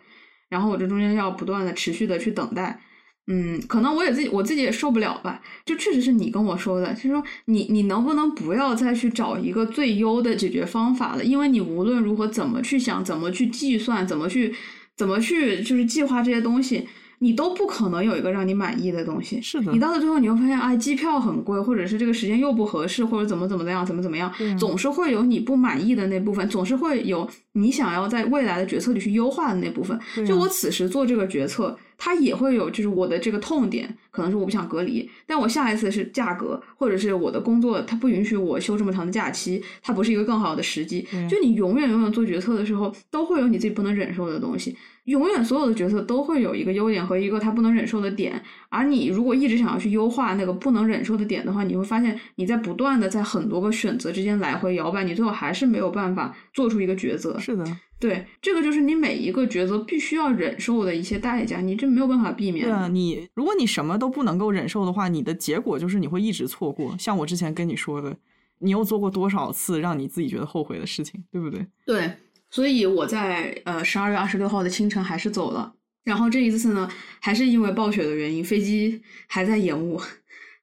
[0.50, 2.80] 然后我这中间要不断的、持续的去等待。
[3.28, 5.42] 嗯，可能我也自己我自己也受不了吧。
[5.66, 11.24] 就确实是你跟我说的，就是说你你能不能不要再去找一个最优的解决方法了？
[11.24, 14.54] 因为你无论如何怎么去想，怎么去计算，怎么去
[14.98, 16.88] 怎么去就是计划这些东西。
[17.20, 19.72] 你都不可能有一个让你满意的东西，是的。
[19.72, 29.98] 你到了最后，你会发现，哎，机票很贵，或者是这个时间又不合适，或者怎么怎么样，怎么怎么样，总是会有你不满意的那部分，总是会有你想要在未来的决策里去优化的那部分。
[30.28, 31.78] 就我此时做这个决策。
[31.98, 41.06] 它也会有，就是我的这个痛点，可能是我不想隔离，但我下一次是价格，或者是我的工作，它不允许我休这么长的假期，它不是一个更好的时机。
[41.30, 44.76] 就你永远永远做决策的时候，都会有你自己不能忍受的东西，
[45.06, 57.40] 永远所有的决策都会有一个优点和一个他不能忍受的点，而你如果一直想要去优化那个不能忍受的点的话，你会发现你在不断的在很多个选择之间来回摇摆，你最后还是没有办法做出一个抉择。
[57.40, 57.66] 是的。
[58.04, 62.66] 对，这个就是你每一个抉择必须要忍受的一些代价，你这没有办法避免。
[62.66, 66.94] 对啊，你如果你什么都不能够忍受的话，你的结果就是你会一直错过。
[67.00, 68.18] 像我之前跟你说的，
[68.60, 71.66] 你又做过多少次让你自己觉得后悔的事情，对不对？
[71.86, 72.12] 对，
[72.50, 75.74] 所以我在呃十二月二十六号的清晨还是走了，
[76.04, 76.90] 然后这一次呢，
[77.22, 79.98] 还是因为暴雪的原因，飞机还在延误，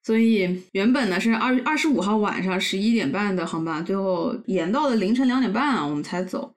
[0.03, 6.55] 所以原本呢是二二十五号晚上十一点半的航班，最后延到了凌晨两点半啊，我们才走。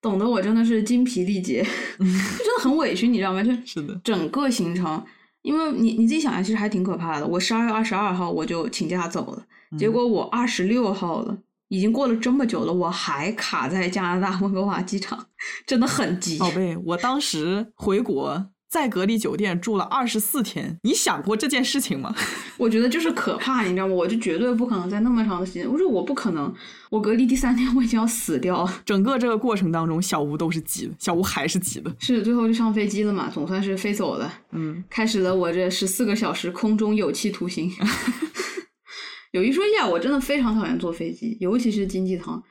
[0.00, 1.62] 懂得我真的是精疲力竭，
[1.98, 3.42] 就真的很委屈，你知道吗？
[3.42, 5.04] 就是的，整个行程，
[5.42, 7.26] 因为你你自己想想，其实还挺可怕的。
[7.26, 9.44] 我十二月二十二号我就请假走了，
[9.78, 11.38] 结果我二十六号了，
[11.68, 15.26] 已经过了这么久了，我还卡在加拿大温哥华机场，
[15.66, 16.38] 真的很急。
[16.38, 18.50] 宝贝，我当时回国。
[18.68, 22.14] 在隔离酒店住了二十四天，你想过这件事情吗？
[22.58, 23.94] 我觉得就是可怕，你知道吗？
[23.94, 26.52] 我就绝对不可能在那么长的时间，我说我不可能，
[26.90, 28.74] 我隔离第三天我已经要死掉了。
[28.84, 31.90] 整个这个过程当中，小吴都是急的，小吴还是急的。
[32.00, 34.30] 是最后就上飞机了嘛，总算是飞走了。
[34.52, 37.72] 嗯，开始了我这十四个小时空中有期徒刑。
[39.32, 42.42] 有一说一啊，我真的非常讨厌坐飞机，尤其是经济舱，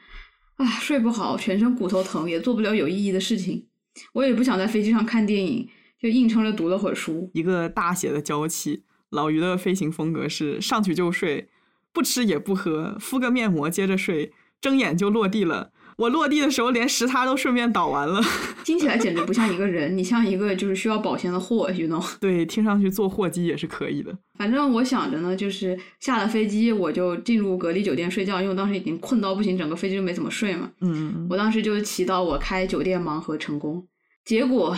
[0.55, 3.67] 啊，睡不好，全身骨头疼，也做不了有意义的事情。
[4.13, 5.69] 我也不想在飞机上看电影。
[5.99, 8.83] 就硬撑着读了会儿书，一个大写的娇气。
[9.09, 11.47] 老于的飞行风格是上去就睡，
[11.93, 15.71] 不吃也不喝，敷个面膜接着睡，睁眼就落地了。
[15.95, 18.21] 我落地的时候连时差都顺便倒完了，
[18.63, 22.05] 听起来简直不像一个人，你像一个就是需要保鲜的货，you know？
[22.19, 24.15] 对，听上去坐货机也是可以的。
[24.37, 30.69] 反正我想着呢，就是下了飞机我就进入隔离酒店睡觉，因为我当时已经困到不行，整个飞机就没怎么睡嘛。
[30.81, 33.87] 嗯，我当时就祈祷我开酒店盲盒成功。
[34.27, 34.75] 结果，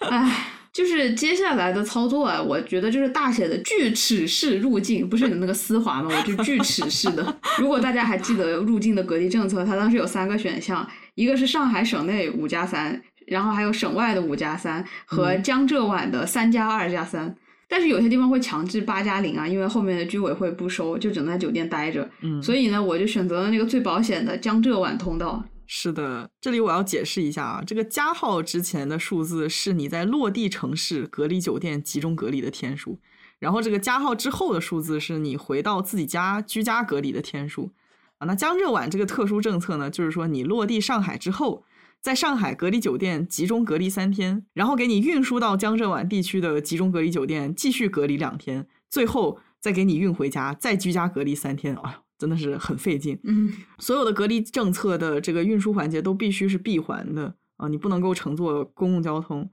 [0.00, 6.10] 哎，就是接下来的操作啊，我觉得就是大写的锯齿式入境，不是你那个丝滑吗？
[6.14, 7.34] 我就锯齿式的。
[7.58, 17.34] 如果大家还记得入境的隔离政策，它当时有三个选项，一个是上海省内五加三，然后还有省外的五加三和江浙皖的三加二加三。
[17.68, 22.06] 但是有些地方会强制八加零啊，因为后面的居委会不收，就只能在酒店待着。
[22.20, 25.42] 嗯，所以呢，我就选择了那个最保险的江浙皖通道。
[25.66, 33.00] 是的，这里我要解释一下啊，这个加号之前的数字是你在落地城市隔离酒店集中隔离的天数，
[33.38, 37.72] 然后这个加号之后的数字是你回到自己家居家隔离的天数
[38.18, 38.26] 啊。
[38.26, 41.64] 那江浙皖这个特殊政策呢，就是说你落地上海之后，
[42.00, 51.74] 在上海隔离酒店集中隔离三天，然后给你运输到江浙皖地区的集中隔离酒店继续隔离两天，最后再给你运回家，再居家隔离三天。
[51.74, 52.05] 哎呦！
[52.18, 59.50] 真的是很费劲，嗯，所有的隔离政策的这个运输环节都必须是闭环的啊，你不能够乘坐公共交通。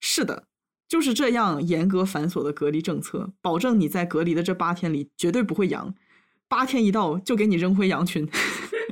[0.00, 0.46] 是的，
[0.86, 5.94] 就是这样严格繁琐的隔离政策，保证你在隔离的这八天里绝对不会阳，
[6.46, 8.28] 八天一到就给你扔回羊群。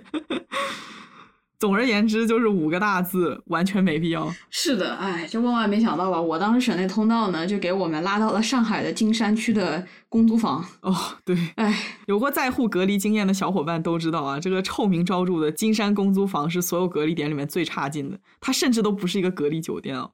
[1.62, 4.28] 总而言之，就是五个大字，完全没必要。
[4.50, 6.20] 是的，哎，就万万没想到吧！
[6.20, 10.64] 我当时省内通道呢，就给我们拉到了上海的金山区的公租房。
[10.80, 10.92] 哦，
[11.24, 11.72] 对，哎，
[12.06, 20.10] 有过在沪隔离经验的小伙伴都知道啊，这个臭名昭著的金山公租房是所有隔离点里面最差劲的，它甚至都不是一个隔离酒店啊。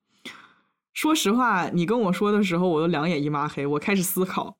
[0.92, 4.58] 说实话，你跟我说的时候，我都两眼一抹黑，我开始思考，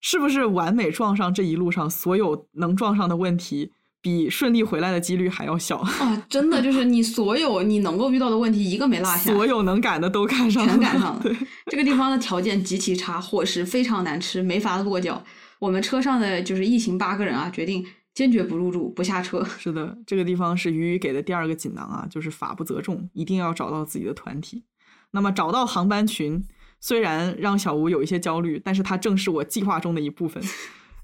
[0.00, 3.72] 是不是完美撞上这一路上所有能撞上的问题。
[4.04, 6.26] 比顺利回来的几率还要小啊！
[6.28, 11.20] 真的就是你所有你能够遇到的问题一个没落下，所有能赶的都赶上了，全赶上了。
[11.22, 11.34] 对，
[11.72, 15.24] 这个地方的条件极其差，伙食非常难吃，没法落脚。
[15.58, 17.82] 我们车上的就是一行八个人啊，决定
[18.12, 19.42] 坚决不入住，不下车。
[19.58, 24.64] 是的，这个地方是鱼鱼给的第二个锦囊啊，就是法不责众，一定要找到自己的团体。
[25.12, 26.44] 那么找到航班群，
[26.78, 30.42] 虽然让小吴有一些焦虑，但是它正是我计划中的一部分。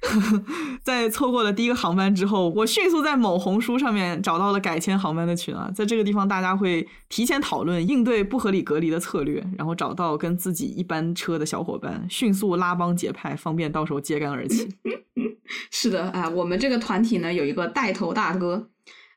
[0.82, 14.68] 在错过了第一个航班之后，我迅速在某红书上面找到了改签航班的群啊，在这个地方大家会提前讨论应对不合理隔离的策略，然后找到跟自己一班车的小伙伴，迅速拉帮结派，方便到时候揭竿而起。
[15.70, 18.70] 是的，哎，我们这个团体呢有一个带头大哥，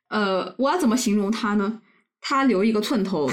[0.09, 1.81] 呃，我要怎么形容他呢？
[2.19, 3.29] 他留一个寸头，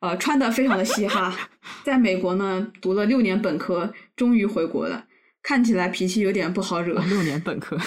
[0.00, 1.34] 呃，穿的非常的嘻哈，
[1.84, 5.04] 在美国呢读了六年本科，终于回国了。
[5.42, 7.02] 看起来脾气有点不好惹。
[7.04, 7.78] 六年本科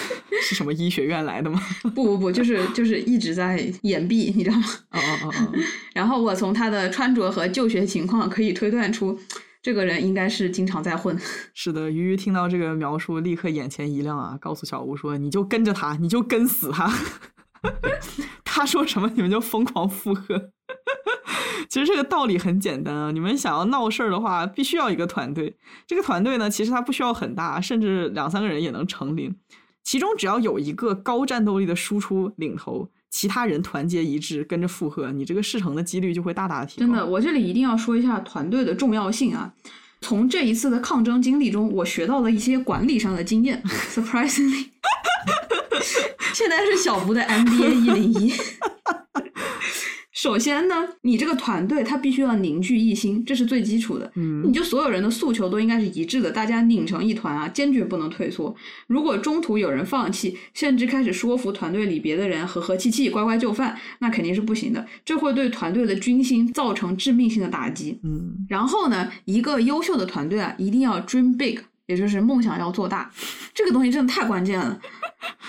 [0.42, 1.60] 是什么医学院来的吗？
[1.94, 4.66] 不不不，就是就是一直在掩蔽，你知道吗？
[4.90, 5.52] 哦哦哦哦。
[5.94, 9.16] 然后我从他的穿着和就学情况可以推断出，
[9.62, 11.16] 这个人应该是经常在混。
[11.54, 16.92] 是的，鱼鱼听到这个描述，立刻眼前一亮啊，告诉小吴说：“你就跟着他，你就跟死他。”
[18.44, 20.50] 他说什么你们就疯狂附和。
[21.68, 25.56] 其实这个道理很简单啊，你们想要闹事儿的话，必须要一个团队。
[25.86, 29.34] 这个团队呢，其实它不需要很大，甚至两三个人也能成林。
[29.82, 36.86] 其中只要有一个高战斗力的输出领头，其他人团结一致跟着附和，你这个事成的几率就会大大的提高。
[36.86, 39.54] 真的，我这里一定要说一下团队的重要性啊！
[40.02, 43.62] 从这一次的抗争经历中，我学到了一些管理上的经验。
[43.94, 44.66] Surprisingly。
[46.34, 48.34] 现在是小吴的 MBA 一零一。
[50.12, 54.12] 首先呢，你这个团队他必须要凝聚一心，这是最基础的。
[54.14, 58.54] 嗯，你就所有人的诉求都应该是一致的，大家拧成一团啊，坚决不能退缩。
[58.86, 67.98] 如果中途有人放弃，甚至开始说服团队里别的人和和气气、乖乖就范，那肯定是不行的，这会对团队的军心造成致命性的打击。
[68.04, 73.10] 嗯，然后呢，一个优秀的团队啊，一定要 dream big，也就是梦想要做大。
[73.54, 74.78] 这个东西真的太关键了。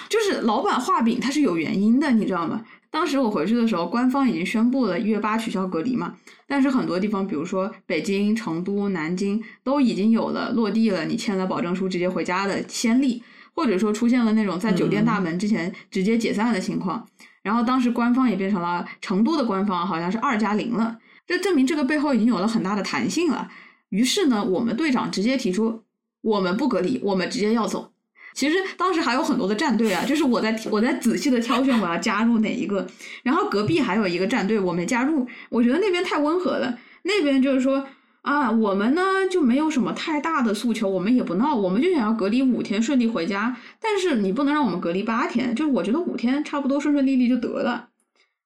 [0.07, 2.63] 就是老板画饼，它是有原因的，你知道吗？
[2.93, 6.13] 当时我回去的时候，官方已经宣布了一月八取消隔离嘛，
[6.47, 13.23] 但是很多地方，比如说北京、成都、南京，都已经有了落地了，你签了保证书直接回家的先例，
[13.55, 17.07] 或者说出现了那种在酒店大门之前直接解散的情况。
[17.41, 23.49] 然后当时官方也变成了成都的官方好像是二加零了，这证明这个背后已经有了很大的弹性了。
[23.89, 25.81] 于是呢，我们队长直接提出，
[26.21, 27.92] 我们不隔离，我们直接要走。
[28.33, 32.85] 其实当时还有很多的战队啊，就是我在我在仔细的挑选我要加入哪一个，
[33.23, 37.85] 然后隔壁还有一个战队我没加入，我觉得那边太温和了，那边就是说
[38.21, 47.89] 啊，我们呢就没有什么太大的诉求，我们也不闹，我们就想要隔离五天顺利回家，但是你不能让我们隔离八天，就是我觉得五天差不多顺顺利利就得了，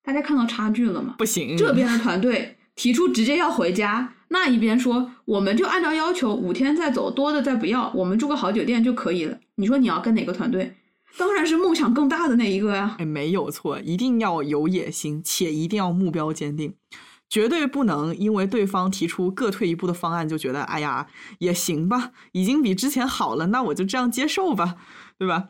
[0.04, 1.16] 大家看到差距了吗？
[1.18, 4.14] 不行，这边的团队提出直接要回家。
[4.30, 9.38] 那一边说，我们就按照要求五天再走，多的再不要，我们住个好酒店就可以了。
[9.55, 10.75] 你说你要跟哪个团队？
[11.17, 12.95] 当然是梦想更大的那一个呀。
[12.99, 16.73] 哎，没有错，一定要有野心，且一定要目标坚定，
[17.30, 21.07] 绝对不能因为对方提出各退一步的方案就觉得，哎呀，
[21.39, 24.75] 也行吧，已经比之前好了，那我就这样接受吧，
[25.20, 25.49] 对吧？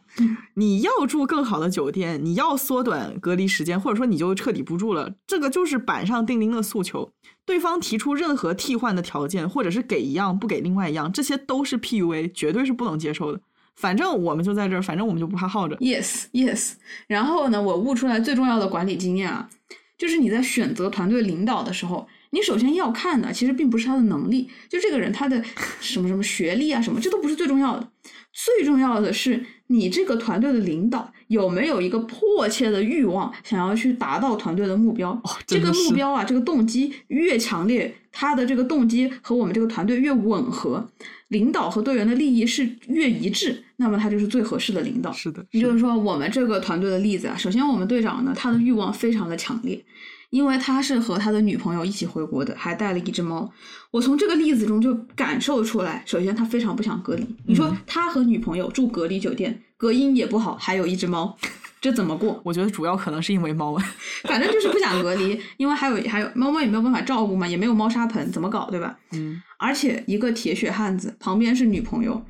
[0.54, 7.12] 你要住更好的酒店，你要缩短隔离时间，或者说你就彻底不住了，这个就是板上钉钉的诉求。
[7.46, 13.40] 对方提出任何替换的条件，或者是给一样不给另外一样，这些都是 PUA，绝对是不能接受的。
[13.76, 15.76] 反正我们就在这儿，反正我们就不怕耗着。
[15.78, 16.74] Yes, yes。
[17.08, 19.50] 然后呢，我悟出来最重要的管理经验啊，
[19.98, 25.44] 就是你在选择团队领导的时候，你首先要看的其实并不是他的能力，就这个人他的
[25.80, 27.92] 什么什么学历啊什么，这都不是最重要的。
[28.34, 35.22] 最重要的是你这个团队的领导有没有一个迫切的欲望，想要去达到团队的目标。
[35.46, 40.90] 这个目标啊，这个动机越强烈，他的这个动机和我们这个团队越吻合，
[41.28, 45.12] 领导和队员的利益是越一致，那么他就是最合适的领导。
[45.12, 49.84] 是的，也就是说，我们这个团队的例子啊，首先我们队长呢，他的欲望非常的强烈。
[50.30, 53.50] 因为他是和他的女朋友一起回国的，还带了一只猫。
[53.92, 57.26] 我从这个例子中就感受出来，首先他非常不想隔离。
[57.46, 61.38] 你说他和女朋友住隔离酒店，隔音也不好，还有一只猫，
[61.80, 62.42] 这怎么过？
[62.46, 63.78] 我觉得主要可能是因为猫，
[64.28, 68.98] 反正就是不想隔离，因为还有还有猫猫也没有办法照顾嘛，也没有猫砂盆，怎么搞，对吧？
[69.14, 69.42] 嗯。
[69.60, 72.26] 而且一个铁血汉子旁边是女朋友，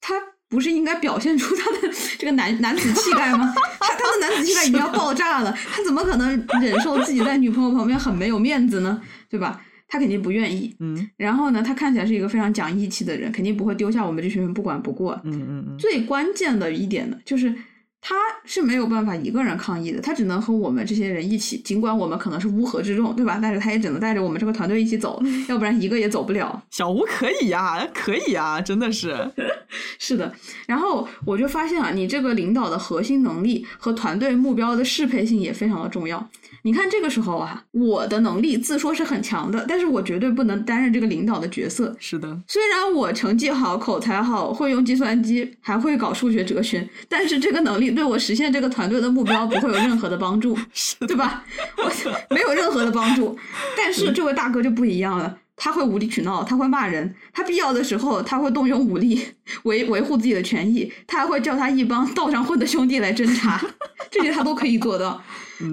[0.00, 0.14] 他。
[0.50, 3.54] 不是应该表现出他的 这个男男子气概吗？
[3.80, 9.00] 他他的男子气概已经要爆炸了，他怎么可能忍受自己在女朋友旁边很没有面子呢？
[9.30, 9.62] 对吧？
[9.88, 10.74] 他肯定不愿意。
[10.80, 11.08] 嗯。
[11.16, 15.08] 然后呢，他看起来是一个非常讲义气的人，肯定不会丢下我们这群人不管不顾。
[15.24, 15.78] 嗯嗯嗯。
[15.78, 17.52] 最关键的一点呢，就是
[18.00, 21.58] 他是没有办法一个人抗议的，他只能和我们这些人一起。
[21.58, 23.38] 尽管我们可能是乌合之众，对吧？
[23.40, 26.62] 但是他也只能带着我们这个团队一起走，要不然一个也走不了。
[26.70, 29.30] 小吴可以呀，可以呀，真的是。
[29.98, 30.32] 是的，
[30.66, 36.28] 然后我就发现啊，你这个领导的核心能力和团队目标的适配性也非常的重要。
[36.62, 41.94] 你看这个时候啊，我的能力自说是很强的，但是我绝对不能担任这个领导的角色。
[41.98, 50.56] 是的，虽然我成绩好、口才好、会用计算机，还会搞数学哲学，但是这个能力对我实现这个团队的目标不会有任何的帮助，
[51.08, 51.44] 对吧？
[51.78, 51.90] 我
[52.34, 53.38] 没有任何的帮助。
[53.76, 55.38] 但是这位大哥就不一样了。
[55.62, 59.22] 他会无理取闹，他会骂人，他必要的时候他会动用武力
[59.64, 63.60] 维维护自己的权益，他还会叫他一帮道上混的兄弟来侦查，
[64.10, 65.22] 这些他都可以做到。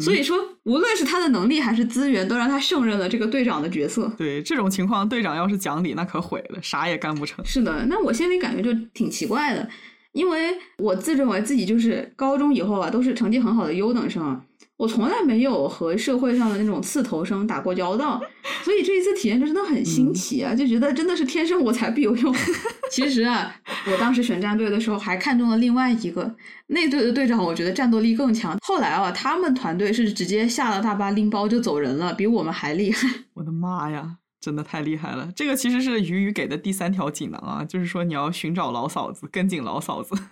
[0.02, 4.12] 所以说，无论是他的能力还是资源，都让他胜任了这个队长的角色。
[4.18, 7.44] 对这种情况，队长要是讲理，那可毁了，啥也干不成。
[7.46, 9.68] 是的，那我心里感觉就挺奇怪的，
[10.12, 14.42] 因为我自认为自己就是高中以后啊，都是成绩很好的优等生。
[14.78, 18.22] 我从来没有和社会上的那种刺头生打过交道，
[18.64, 20.54] 所以这一次体验就真的很新奇啊！
[20.54, 22.34] 就觉得真的是天生我才必有用。
[22.92, 23.56] 其实啊，
[23.92, 26.36] 我当时选战队的时候还看中了另外一个
[26.68, 28.56] 那队的队长，我觉得战斗力更强。
[28.62, 33.10] 后来啊，他们团队是直接下了大巴拎包就走人了，比我们还厉害。
[33.34, 35.30] 我的妈呀，真的太厉害了！
[35.36, 40.16] 这个其实是鱼鱼给的第三条锦囊啊，就是说你要寻找老嫂子，跟紧老嫂子。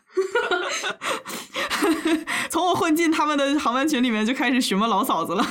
[2.50, 5.46] 从我混进他们的航班群里面就开始询问老嫂子了，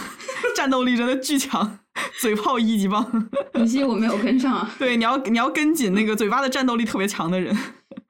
[0.57, 1.79] 战斗力真的巨强，
[2.21, 3.29] 嘴炮一级棒。
[3.53, 4.69] 可惜我没有跟上。
[4.79, 7.57] 对，你要你要跟紧那个嘴巴的战斗力特别强的人。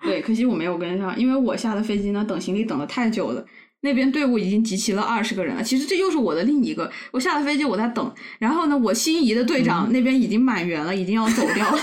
[0.03, 3.45] 对，可惜我没有跟上，因为我下的飞机呢，等行李等的太久了，
[3.81, 5.63] 那边队伍已经集齐了二十个人了。
[5.63, 11.79] 其实这又是我的另一个，我下了飞机我在等，然后呢，我心仪的队长那边已经满员了，已经要走掉了。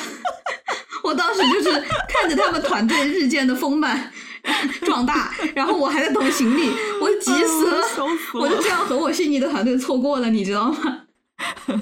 [1.03, 4.11] 我当时就是看着他们团队日渐的丰满。
[4.85, 6.69] 壮大，然后我还在等行李，
[7.01, 7.81] 我急死了，
[8.33, 10.99] 我就这样和我心仪的团队错过了，你知道吗？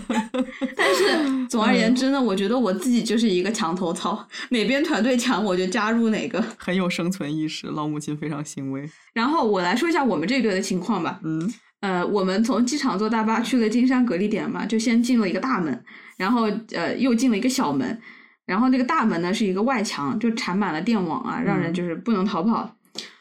[0.76, 8.89] 但是总而言之呢，我觉得我自己就是一个墙头草，哪边团队强我就加入哪个，很有生存意识，老母亲非常欣慰。
[9.14, 11.20] 然后我来说一下我们这队的情况吧。
[11.24, 15.84] 嗯，呃，我们从机场坐大巴去了金山隔离点嘛，就先进了一个大门，
[16.16, 18.01] 然后呃又进了一个小门。
[18.50, 22.76] 然后那个大门呢是一个外墙，就缠满了电网啊，让人就是不能逃跑。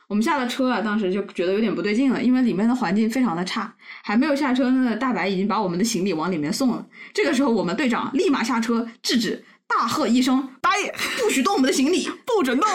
[0.07, 3.70] 我们下了车啊，当时就觉得有点不对劲了，因为里面的环境非常的差。
[4.03, 6.87] 还没有下车呢，大白已经把我们的行李往里面送了。
[7.12, 12.66] 这个时候，我们队长立马下车制止，大喝一声：“大爷，不许动我们的行李，不准动！”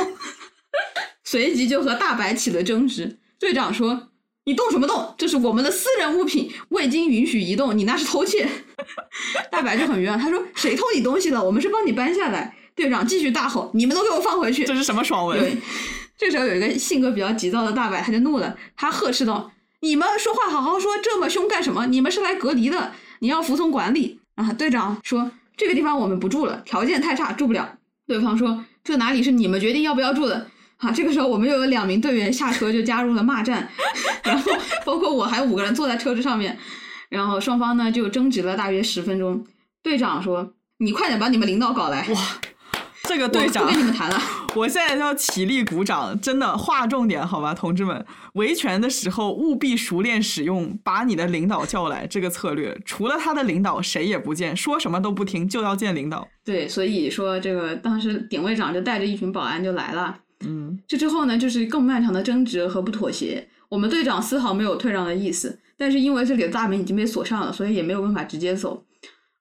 [1.26, 3.18] 随即就和大白起了争执。
[3.40, 4.10] 队长说
[4.46, 5.14] ：“你动什么动？
[5.18, 8.48] 这是我们的私人物品，未经允许移动，你那是偷窃。
[9.50, 11.44] ”大白就很冤，他说：“谁偷你东西了？
[11.44, 15.58] 我们是帮你搬下来。”队长继续大吼：“你们都给我放回去！”这是什么爽文？
[16.18, 21.86] 这时候有一个性格比较急躁的大白，他就怒了，他呵斥道：“你们说话好好说，这么凶干什么？
[21.86, 27.78] 你们是来隔离的，你要服从管理。”啊，队长说：“这个地方我们不住了，条件太差，住不了。”
[28.08, 30.48] 对方说：“这哪里是你们决定要不要住的？”
[30.84, 33.68] 啊，这个时候我们又有两名队员下车就加入了骂战，
[34.24, 34.52] 然后
[34.86, 36.58] 包括我还有五个人坐在车子上面。
[37.10, 39.46] 然后双方呢就争执了大约十分钟。
[39.84, 42.22] 队长说：“你快点把你们领导搞来。”哇，
[43.04, 44.20] 这个队长不跟你们谈了。
[44.56, 52.76] 我现在要起立鼓掌，真的划重点好吧，同志们，维权的时候务必熟练使用把你的领导叫来这个策略。
[52.84, 56.28] 除了他的领导，谁也不见，说什么都不听，就要见领导。
[56.44, 60.18] 对，所以说这个当时典卫长就带着一群保安就来了。
[60.46, 63.48] 嗯，这之后呢，就是更漫长的争执和不妥协。
[63.70, 65.60] 我们队长丝毫没有退让的意思。
[65.76, 68.86] 但是因为这里的大门已经被锁上了，所以也没有办法直接走。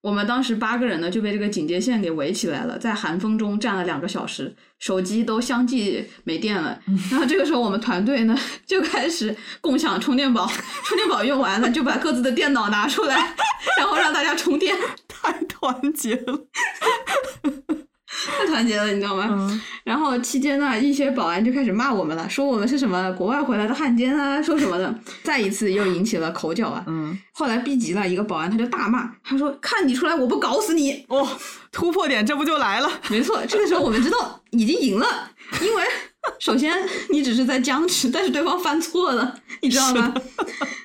[0.00, 6.80] 我们当时八个人呢就被这个警戒线给围起来了，在寒风中站了两个小时，手机都相继没电了。
[7.12, 8.36] 然后这个时候我们团队呢
[8.66, 10.50] 就开始共享充电宝，
[10.84, 13.36] 充电宝用完了就把各自的电脑拿出来，
[13.78, 14.74] 然后让大家充电，
[15.06, 16.46] 太团结了。
[18.26, 19.60] 太团结了，你知道吗？
[19.84, 26.84] 然后期间呢，一些保安就开始骂我们了，说我们是什么国外回来的汉奸啊， 说什么的，再一次又引起了口角啊。
[26.86, 31.26] 嗯，后来逼急了，一个保安他就大骂，他说：“看你出来，我不搞死你！”哦，
[31.72, 32.88] 突破点这不就来了？
[33.08, 35.82] 没错，这个时候我们知道已经赢了，因为
[36.38, 36.76] 首先
[37.10, 40.14] 你只是在僵持，但是对方犯错了，你知道吗？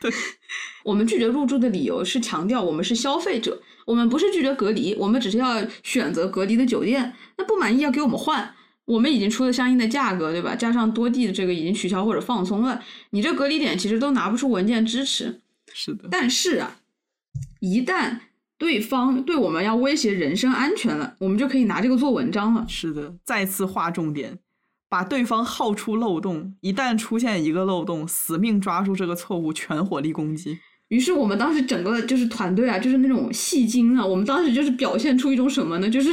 [0.01, 0.11] 对，
[0.88, 3.61] 我们拒绝入住的理由是强调我们是消费者。
[3.85, 7.13] 我们不是拒绝隔离，我们只是要选择隔离的酒店。
[7.38, 10.55] 那不满意要给我们换，我们已经出了相应的价格，对吧？
[10.55, 15.41] 加上多地的这个已经取消或者放松了，你这隔离点其实都拿不出文件支持。
[15.73, 16.07] 是的。
[16.09, 16.79] 但是啊，
[17.59, 18.19] 一旦
[18.57, 22.65] 对方对我们要威胁人身安全了，我们就可以拿这个做文章了。
[22.69, 24.39] 是的，再次划重点，
[24.88, 30.59] 把对方耗出漏洞，一旦出现一个漏洞，死命抓住这个错误，全火力攻击。
[30.89, 35.89] 于是我们当时整个就是团队啊，就是那种戏精啊，我们当时就是表现出一种什么呢？
[35.89, 36.09] 就是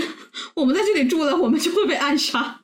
[0.54, 2.60] 我们在这里住了，我们就会被暗杀。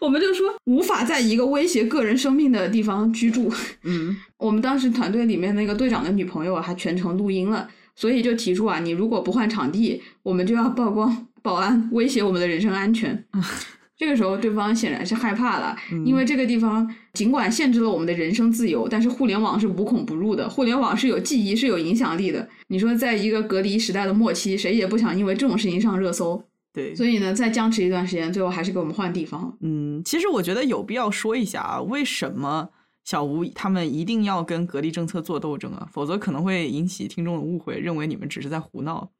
[0.00, 3.50] 我们就说无法在一个威胁个人生命的地方居住。
[3.84, 13.24] 嗯， 我们当时团队里面那个队长的女朋友啊，还全程录音了，所以就提出啊，你如果不换场地，我们就要曝光保安威胁我们的人身安全。
[14.04, 15.74] 这个时候，对方显然是害怕了，
[16.04, 22.46] 因为这个地方尽管限制了我们的人身自由，但是互联网是无孔不入的，互联网是有记忆、是有影响力的。
[22.68, 26.44] 你说，在一个隔离时代的末期，谁也不想因为这种事情上热搜。
[26.70, 29.56] 对，所以呢，再僵持一段时间，最后还是给我们换地方。
[29.62, 32.68] 嗯，其实我觉得有必要说一下啊，为什么
[33.04, 35.88] 小吴他们一定要跟隔离政策做斗争啊？
[35.90, 39.10] 否则可能会引起听众的误会，认为你们只是在胡闹。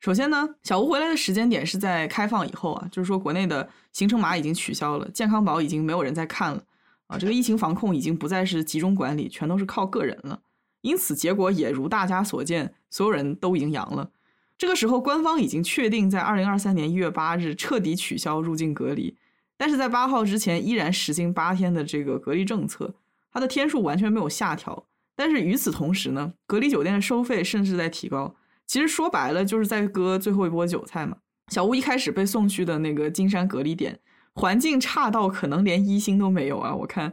[0.00, 6.62] 首先呢，小吴回来的时间点是在开放以后啊，就是说国内的行程码已经取消了，健康宝已经没有人在看了
[7.06, 10.40] 啊，这个疫情防控已经不再是集中管理，全都是靠个人了。
[10.82, 14.10] 因此，结果也如大家所见，所有人都已经阳了。
[14.56, 19.16] 这个时候，官方已经确定在二零二三年一月八日彻底取消入境隔离，
[19.56, 22.94] 但是在八号之前依然实行八天的这个隔离政策，
[23.32, 24.86] 它的天数完全没有下调。
[25.16, 28.36] 但是与此同时呢，隔离酒店的收费甚至在提高。
[28.66, 31.16] 其实说白了，就是在割最后一波韭菜嘛。
[31.52, 34.00] 小吴一开始被送去的那个金山隔离点，
[34.34, 36.74] 环境差到可能连一星都没有啊！
[36.74, 37.12] 我看，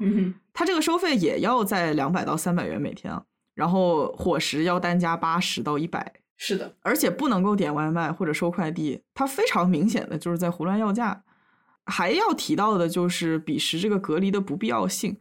[0.54, 3.24] 他这个收费也要在两百到三百元每天啊，
[3.54, 6.14] 然后伙食要单加八十到一百。
[6.36, 11.24] 是的，而且不能够点外卖或者收快递，它非常明显的就是在胡乱要价。
[11.86, 15.18] 还要提到的就是彼时这个隔离的不必要性，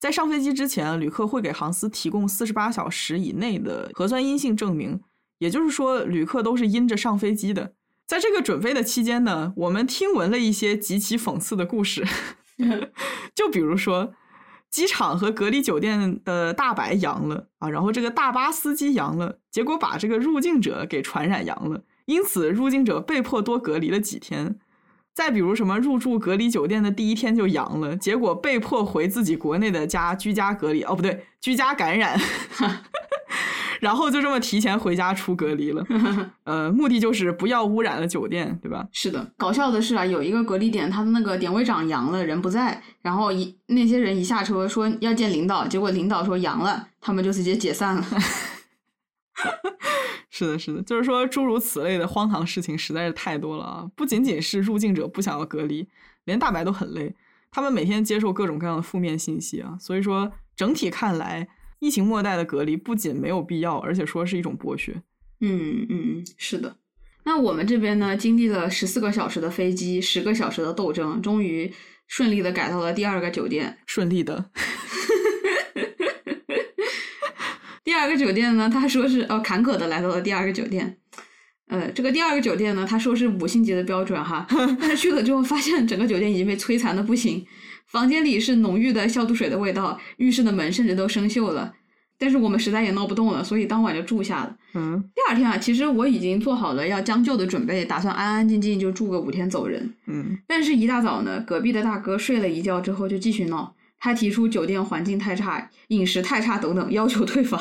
[0.00, 5.00] 在上飞机之前，旅客会给航司提供四十八小时以内的核酸阴性证明，
[5.38, 7.72] 也就是说，旅客都是阴着上飞机的。
[8.06, 12.06] 在这个准备的期间呢，我们听闻了一些极其讽刺的故事，
[13.34, 14.14] 就比如说。
[14.68, 24.58] 机场和隔离酒店的大白阳了啊，然后这个大巴司机阳了，结果把这个入境者给传染阳了，因此入境者被迫多隔离了几天。
[25.14, 32.20] 再比如什么入住隔离酒店的第一天就阳了，结果被迫回自己国内的家居家隔离，哦不对，居家感染。
[33.80, 35.84] 然后就这么提前回家出隔离了，
[36.44, 38.86] 呃，目的就是不要污染了酒店，对吧？
[38.92, 48.04] 是的，搞笑的是啊，有一个隔离点，他的那个点位长阳了，人不在，然后一那些人一下车说要见领导，结果领导说阳了，他们就直接解散了。
[50.30, 53.86] 是的，是的，就是说诸如此类的荒唐事情实在是太多了啊！
[53.94, 55.88] 不仅仅是入境者不想要隔离，
[56.24, 57.14] 连大白都很累，
[57.50, 61.48] 他们每天接受各种各样的负面信息啊，所以说整体看来。
[61.78, 65.02] 疫情末代的隔离不仅没有必要，而且说是一种剥削。
[65.40, 66.76] 嗯嗯，是的。
[67.24, 71.72] 那我们这边呢，经历了十四个小时的飞机，十个小时的斗争，终于
[72.06, 73.78] 顺利的改到了第二个酒店。
[73.86, 74.50] 顺利的。
[77.84, 80.98] 第二个酒店呢，他说是呃，坎坷的来到了第二个酒店。
[81.68, 84.46] 呃，这个第二个酒店呢，他说是五星级的标准哈，
[84.80, 87.44] 但是去了之后发现整个酒店已经被摧残的不行。
[87.86, 91.74] 房间里是浓郁的消毒水的味道，浴室的门甚至都生锈了。
[92.18, 94.56] 但是我们实在也闹不动了，所以当晚就住下了。
[94.74, 99.94] 嗯，第二天啊，其实我已经做好了要将就的准备，打算安安静静就住个五天走人。
[100.06, 107.60] 嗯，但是一大早呢，隔壁的大哥睡了一觉之后就继续闹，他提出酒店环境太差、饮食太差等等，要求退房。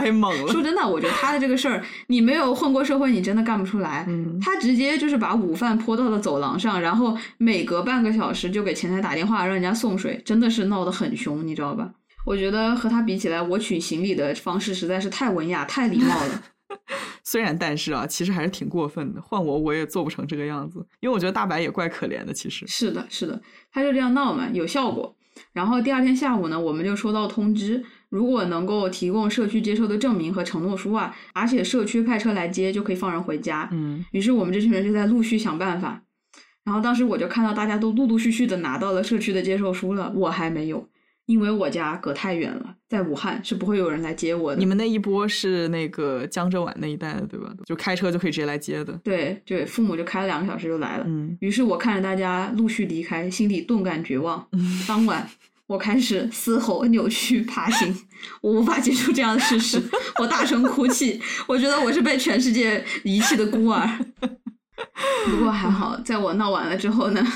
[0.00, 0.52] 太猛了！
[0.52, 4.04] 说真的，我觉得他的这个事儿，你没有混过社会，你真的干不出来。
[4.08, 11.90] 嗯，他直接就是把午饭泼到了走廊上，然后每隔半个小时就给前台打电话让人家送水，真的是闹得很凶，你知道吧？
[12.24, 16.42] 我觉得和他比起来，我取行李的方式实在是太文雅、太礼貌了。
[17.24, 19.20] 虽然，但是啊，其实还是挺过分的。
[19.20, 22.32] 换我，我也做不成这个样子，因为我觉得大白也怪可怜的。
[22.32, 23.40] 其实是的，是的，
[23.72, 25.14] 他就这样闹嘛，有效果。
[25.52, 27.84] 然后第二天下午呢，我们就收到通知。
[28.12, 33.66] 如果能够提供社区接收的证明和承诺书啊，而且社区派车来接，就可以放人回家。
[33.72, 36.02] 嗯，于是我们这群人就在陆续想办法。
[36.62, 40.86] 然后当时我就看到大家都陆陆续续的拿到了社区的接受书了，我还没有，
[41.24, 44.58] 因为我家隔太远了，在武汉是不会有人来接我的。
[44.58, 47.50] 你们那一波是那个江浙皖那一带的对吧？
[47.64, 48.92] 就开车就可以直接来接的。
[49.02, 51.04] 对对，父母就开了两个小时就来了。
[51.08, 54.46] 嗯，于是我看着大家陆续离开，心里顿感绝望。
[54.86, 55.26] 当晚。
[55.66, 57.96] 我开始嘶吼、扭曲、爬行，
[58.42, 59.82] 我无法接受这样的事实，
[60.18, 63.88] 我大声哭泣，我觉得我是被全世界遗弃的孤儿。
[65.26, 67.26] 不过还好，在我闹完了之后呢，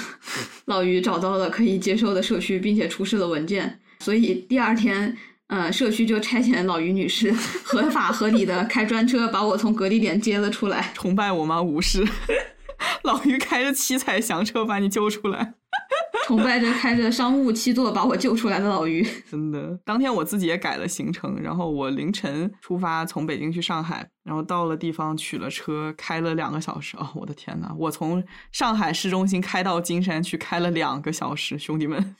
[0.66, 5.16] 老于找到了可以接受的社区，并且出示了文件，所以第二天，
[5.46, 7.32] 呃，社区就差遣老于女士
[7.62, 10.92] 合法合理的开专车把我从隔离点接了出来。
[10.94, 11.62] 崇拜我吗？
[11.62, 12.06] 无视，
[13.04, 15.54] 老于开着七彩祥车把你救出来。
[16.26, 19.06] 崇拜着开着商务七座把我救出来的老于。
[19.30, 26.96] 真的，当天我自己也改了行程，然后我凌晨出发从北京去上海，然后到了地方取了车，开了两个小时。
[26.96, 32.16] 哦，我的天呐，我从上海市中心开到金山去开了两个小时，兄弟们，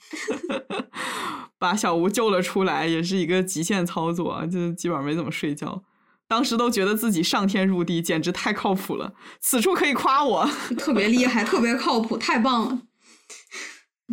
[1.59, 5.83] 把小吴救了出来，也是一个极限操作，就基本上没怎么睡觉。
[6.29, 9.13] 当时都觉得自己上天入地，简直太靠谱了。
[9.39, 12.81] 此处可以夸我，特别厉害，特别靠谱，太棒了。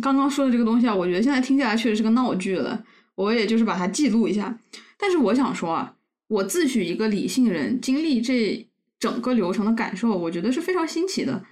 [0.01, 2.83] 刚刚说的这个东西啊，我觉得现在听起来确实是个闹剧了。
[3.15, 4.59] 我也就是把它记录一下。
[4.97, 5.95] 但是我想说啊，
[6.27, 8.67] 我自诩一个理性人，经历这
[8.99, 11.43] 整个流程的感受，我觉得是非常新奇的。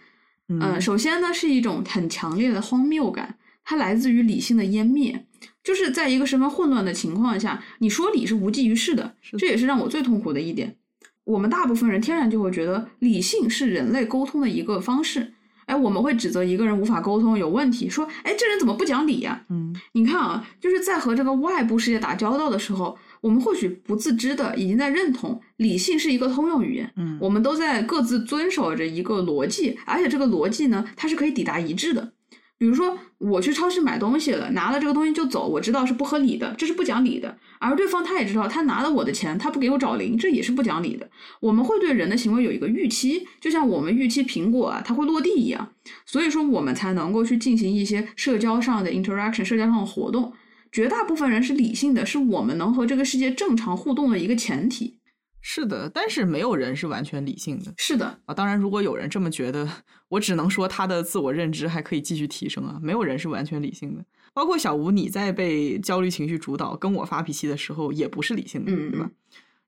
[0.49, 5.26] 嗯，首先呢，是一种很强烈的荒谬感，它来自于理性的湮灭。
[5.64, 10.76] 就是在一个十分混乱的情况下，你说理是无济于事的，这也是让我最痛苦的一点。
[11.24, 15.34] 我们大部分人天然就会觉得理性是人类沟通的一个方式，
[15.65, 19.44] 哎，我们会指责一个人无法沟通有问题，说，哎，这人怎么不讲理呀？
[19.49, 32.14] 嗯，你看啊，就是在和这个外部世界打交道的时候，我们或许不自知的已经在认同理性是一个通用语言，嗯，我们都在各自遵守着一个逻辑，而且这个逻辑呢，它是可以抵达一致的。
[32.64, 37.38] 比如说，我去超市买东西了，拿了这个东西就走，我知道是不合理的，这是不讲理的。
[37.60, 41.06] 而对方他也知道，他拿了我的钱，他不给我找零，这也是不讲理的。
[41.41, 45.68] 我们会对人的行为有一个预期，就像我们预期苹果啊，它会落地一样。
[46.06, 50.31] 所以说，我们才能够去进行一些社交上的 interaction，社交上的活动。
[50.72, 54.95] 绝大部分人是理性的，是我们能和这个世界正常互动的一个前提。
[55.45, 57.74] 是的，但是没有人是完全理性的。
[57.78, 59.70] 是的啊，当然，如果有人这么觉得，
[60.07, 62.80] 我只能说他的自我认知还可以继续提升啊。
[62.82, 69.11] 没有人是完全理性的，包括小吴，你在被焦虑情绪主导、跟我发脾气的时候，也不是理性的，对吧？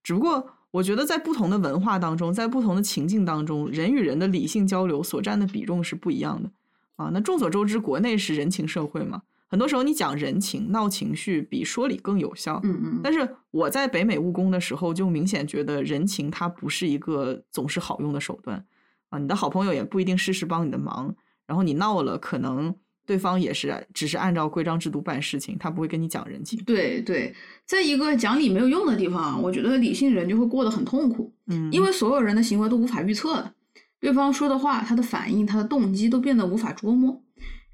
[0.02, 6.50] 只不过我觉得在不同的文化当中，在不同的情境当中，人与人的理性交流所占的比重是不一样的
[6.96, 7.10] 啊。
[7.14, 9.24] 那众所周知，国内是人情社会嘛。
[9.56, 12.60] 很多时候，你讲人情、闹情绪比说理更有效。
[12.66, 13.00] 嗯嗯。
[13.02, 18.66] 但是我在北美务工的时候，就明显觉得人情它不是一个总是好用的手段
[19.08, 19.18] 啊。
[19.18, 21.16] 你的好朋友也不一定事事帮你的忙，
[21.48, 22.76] 然后你闹了，可能
[23.06, 26.62] 对方也是只是按照规章制度办事情，他不会跟你讲人情。
[26.66, 27.34] 对对，
[27.66, 31.34] 在一个讲理没有用的地方，我觉得理性人就会过得很痛苦。
[31.48, 33.54] 嗯，因为所有人的行为都无法预测的，
[34.02, 37.22] 对方说的话、他的反应、他的动机都变得无法捉摸。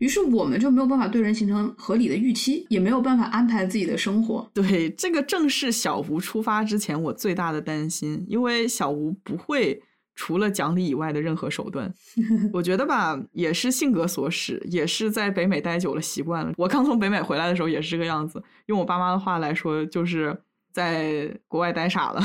[0.02, 4.50] 于是我们就没有办法对人形成合理的预期，也没有办法安排自己的生活。
[4.52, 9.80] 对，这个正是小吴出发之前我最大的担心，因为小吴不会
[10.16, 11.94] 除了讲理以外的任何手段。
[12.52, 16.52] 我觉得吧，也是性格所使，也是在北美待久了习惯了。
[16.58, 20.36] 我刚从北美回来的时候也是这个样子，用我爸妈的话来说，就是
[20.74, 22.24] 在国外待傻了。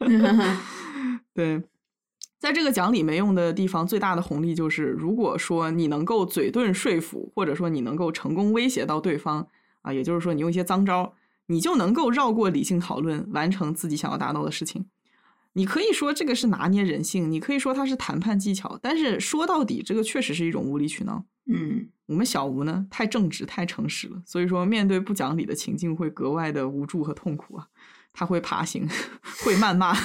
[1.32, 1.62] 对。
[2.42, 9.46] 在这个讲理没用的地方，最大的红利就是，如果说你能够嘴遁说服，或者说你能够成功威胁到对方
[9.82, 11.14] 啊，也就是说你用一些脏招，
[11.46, 14.86] 你就能够绕过理性讨论，完成自己想要达到的事情。
[15.52, 21.24] 你可以说这个是拿捏人性，你可以说它是谈判技巧，但是说到底，这个确实是一种无理取闹。
[21.46, 27.68] 嗯，我们小吴呢，太正直，太诚实了，所以说面对不讲理的情境，会格外的无助和痛苦啊。
[28.12, 28.88] 他会爬行，
[29.44, 29.96] 会谩骂。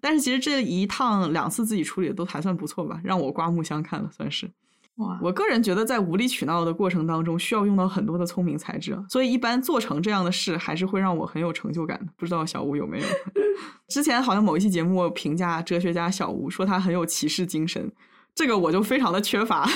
[0.00, 4.50] 但是其实这一趟两次自己处理的都还算不错吧，让我刮目相看了，算是。
[4.96, 5.18] 哇！
[5.22, 12.12] 我个人觉得在无理取闹的过程当中，需要用到很多的聪明才智，所以一般做成这样的事，还是会让我很有成就感的。
[12.18, 13.06] 不知道小吴有没有？
[13.88, 17.90] 之前好像某一期节目评价哲学家小吴，说他很有骑士精神。
[18.34, 19.68] 这个我就非常的缺乏，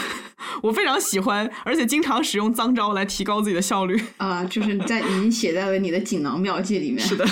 [0.62, 6.98] 我非常喜欢，而且经常使用脏招来提高自己的效率啊，就是在已经写在了你的锦囊妙计里面。
[6.98, 7.26] 是的，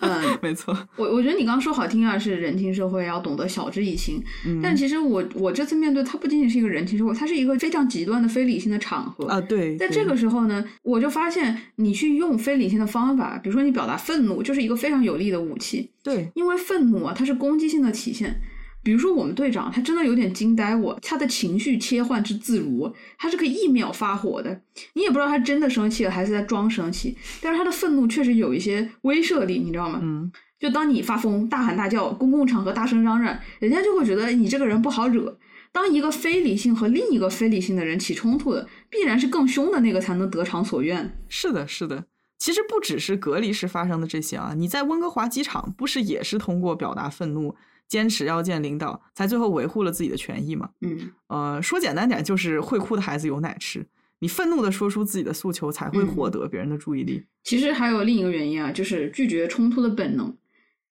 [0.00, 0.76] 嗯，没错。
[0.96, 4.22] 我我觉得你刚刚说好听啊，是人情社会要懂得晓之以情，
[4.62, 9.40] 但其实我我这次面对它不仅仅是一个人情社会，它是一个非常极端的非理性的场合啊。
[9.40, 15.90] 对，在这个时候呢，我就发现你去用非理性的方法，比如说你表达愤怒，就是一个非常有力的武器。
[16.02, 18.40] 对，因为愤怒啊，它是攻击性的体现。
[18.82, 24.62] 比如说，我们队长他真的有点惊呆我，他的情绪切换之自如，他是可以一秒发火的，
[24.94, 30.00] 你也不知道他真的生气了还是在装生气，但是他的愤怒确实有一些威慑力，你知道吗？
[30.02, 35.38] 嗯，就当你发疯、大喊大叫、公共场合大声嚷嚷，人家就会觉得你这个人不好惹。
[35.72, 41.16] 当一个非理性和另一个非理性的人起冲突的，必然是更凶的那个才能得偿所愿。
[41.28, 42.06] 是的，是的，
[42.38, 47.54] 其实不只是隔离时发生的这些啊，你在温哥华机场不是也是通过表达愤怒？
[47.90, 50.70] 坚持要见领导，才最后维护了自己的权益嘛。
[50.80, 53.86] 嗯，呃，说简单点，就是会哭的孩子有奶吃。
[54.20, 57.24] 你愤怒的说出自己的诉求，才会获得别人的注意力。
[57.42, 60.34] 其实还有另一个原因啊，就是拒绝冲突的本能。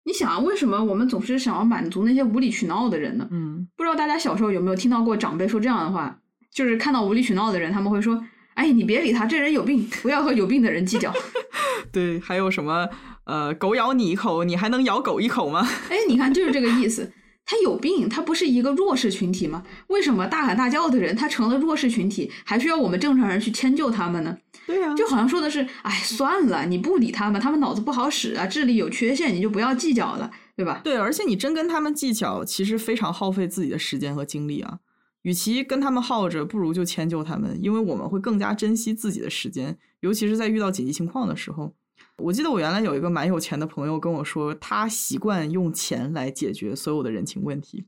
[0.03, 3.27] 你想啊，为什么我们总是想要满足那些无理取闹的人呢？
[3.31, 6.19] 嗯，不知道大家小时候有没有听到过长辈说这样的话：
[6.51, 8.21] 就是看到无理取闹的人，他们会说
[8.55, 11.13] ：“哎，你别理他，这人有病，不要和有病的人计较。
[11.93, 12.89] 对，还有什么
[13.29, 17.11] 呃，狗咬你一口，你还能咬狗一口吗？”哎，你看，就是这个意思。
[17.45, 19.63] 他有病，他不是一个弱势群体吗？
[19.87, 24.37] 为什么大喊大叫的人他成了弱势群体，还需要我们正常人去迁就他们呢？
[24.67, 30.81] 对呀、就好像说的是，哎，算了，你不理他们，他们脑子不好使啊，智力有缺陷，你就不要计较了，对吧？
[30.83, 34.77] 对，而且你真跟他们计较，其实非常耗费自己的时间和精力啊。
[35.23, 41.73] 与其跟他们耗着，不如就迁就他们，因为我们会更加珍惜自己的时间，尤其是在遇到紧急情况的时候。
[42.19, 47.85] 我记得我原来有一个蛮有钱的朋友跟我说，他习惯用钱来解决所有的人情问题，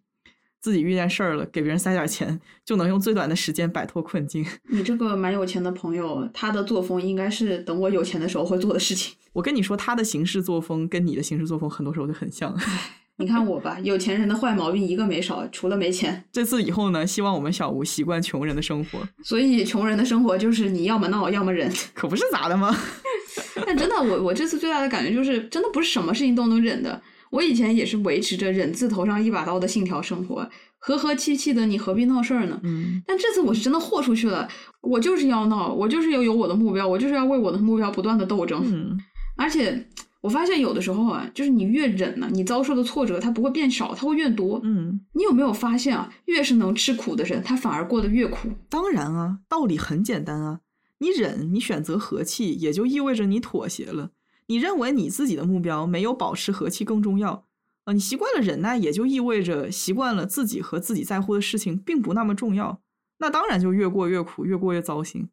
[0.60, 4.46] 自己遇见事儿了，给别人塞点钱，就能用最短的时间摆脱困境。
[4.70, 9.16] 你这个蛮有钱的朋友，他的作风应该是等我有钱的时候会做的事情。
[9.34, 12.56] 我跟你说，他的行事作风跟你的行事作风很多时候就很像。
[13.22, 16.24] 你看我吧，有钱人的坏毛病一个没少，除了没钱。
[16.32, 21.72] 这次以后呢，希望我们小吴习惯穷人的生活，所以穷人的生活就是你要么闹，要么忍。
[21.94, 22.76] 可不是咋的吗？
[23.66, 27.02] 但真的，我我这次最大的感觉就是，真的不是什么事情都能忍的。
[27.30, 30.50] 我以前也是维持着忍字头上一把刀的信条生活，
[30.80, 32.60] 和和气气的，你何必闹事儿呢？
[32.64, 34.46] 嗯，但这次我是真的豁出去了，
[34.82, 38.62] 我就是要闹，我就是要有我的目标，我就是要为我的目标不断的斗争。
[38.66, 39.00] 嗯，
[39.38, 39.88] 而且
[40.22, 44.62] 我发现有的时候啊，就是你越忍呢，你遭受的挫折它不会变少，它会越多。
[44.64, 48.50] 嗯，你有没有发现啊，越是能吃苦的人，他反而过得越苦。
[48.70, 50.62] 当然啊，道理很简单啊，
[51.00, 54.12] 你忍，你选择和气，也就意味着你妥协了。
[54.46, 57.46] 你认为你自己的目标没有保持和气更重要
[57.86, 57.94] 啊？
[57.94, 62.80] 你习惯了忍耐，也就意味着习惯了自己和自己在乎的事情并不那么重要。
[63.18, 65.30] 那当然就越过越苦，越过越糟心。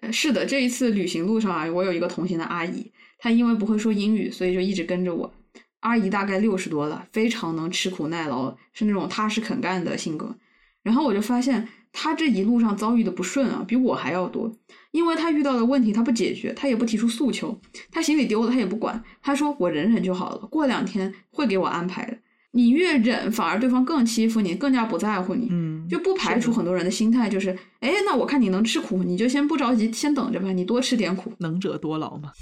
[0.00, 2.90] 呃是的，这一次旅行路上啊，我有一个同行的阿姨，
[3.22, 5.32] 她因为不会说英语，所以就一直跟着我。
[5.78, 10.34] 阿姨大概六十多了，非常能吃苦耐劳，是那种踏实肯干的性格。
[10.82, 14.52] 然后我就发现，她这一路上遭遇的不顺啊，比我还要多。
[14.90, 17.56] 因为她遇到的问题，她不解决，她也不提出诉求，
[17.92, 22.18] 她行李丢了，她也不管，她说我忍忍就好了，过两天会给我安排的。
[22.50, 25.46] 你越忍，反而对方更欺负你，更加不在乎你。
[25.52, 31.32] 嗯，就不排除很多人的心态就是，哎，那我看你能吃苦，你就先不着急，先等着吧，你多吃点苦。
[31.38, 32.32] 能者多劳嘛。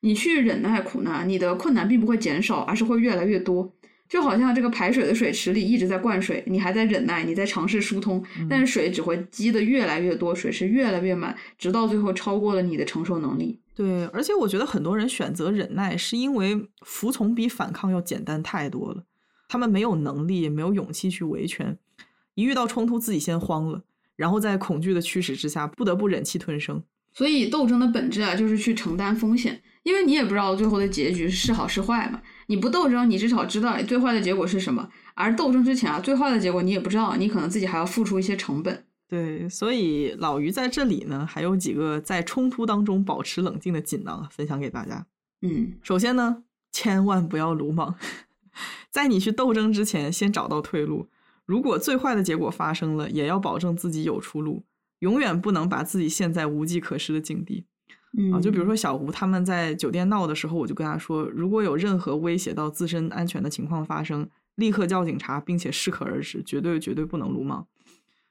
[0.00, 3.72] 你去忍耐苦难，你的困难并不会减少，而是会越来越多。
[4.08, 13.60] 就好像这个排水的水池里一直在灌水，你还在忍耐，你在尝试疏通，但是水只会积得越来越多，水是越来越满，直到最后超过了你的承受能力。
[13.72, 19.04] 对，而且我觉得很多人选择忍耐，是因为服从比反抗要简单太多了。
[19.48, 21.78] 他们没有能力，也没有勇气去维权，
[22.34, 23.84] 一遇到冲突自己先慌了，
[24.16, 26.82] 然后在恐惧的驱使之下，不得不忍气吞声。
[27.12, 32.20] 所以斗争的本质啊，就是去承担风险，因为你也不知道最后的结局是好是坏嘛。
[32.46, 38.84] 你不斗争，你至少知道最坏的结果是什么；而斗争之前啊，最坏的结果你也不知道，你可能自己还要付出一些成本。
[39.08, 45.06] 对，所以老于在这里呢，还有几个在冲突当中保持冷静的锦囊啊分享给大家。
[45.42, 47.96] 嗯，首先呢，千万不要鲁莽，
[48.90, 51.08] 在你去斗争之前，先找到退路。
[51.44, 54.62] 如果最坏的结果发生了，也要保证自己有出路，
[55.00, 57.66] 永远不能把自己陷在无计可施的境地。
[58.16, 67.68] 嗯啊，就比如说小吴他们在酒店闹的时候，我就跟他说，如果有任何威胁到自身安全的情况发生，立刻叫警察，并且适可而止，绝对绝对不能鲁莽。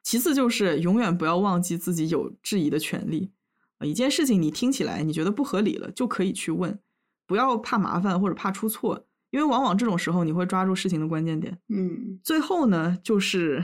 [0.04, 3.32] 其次就是永远不要忘记自己有质疑的权利。
[3.78, 6.78] 啊，一件事情你听起来你觉得不合理了，就可以去问，
[7.26, 11.58] 不要怕麻烦或者怕出错，因为往往这种时候你会抓住事情的关键点。
[11.70, 13.64] 嗯最后呢，就是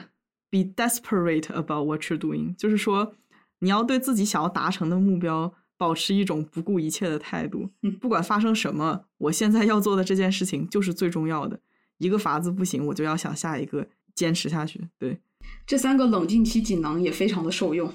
[0.55, 3.13] be desperate about what you're doing，就是说
[3.59, 11.59] 你要对自己想要达成的目标保持一种不顾一切的态度嗯，不管发生什么，我现在要做的这件事情就是最重要的。
[11.97, 14.81] 一个法子不行，我就要想下一个，坚持下去。
[14.97, 15.19] 对，
[15.65, 17.91] 这三个冷静期锦囊也非常的受用。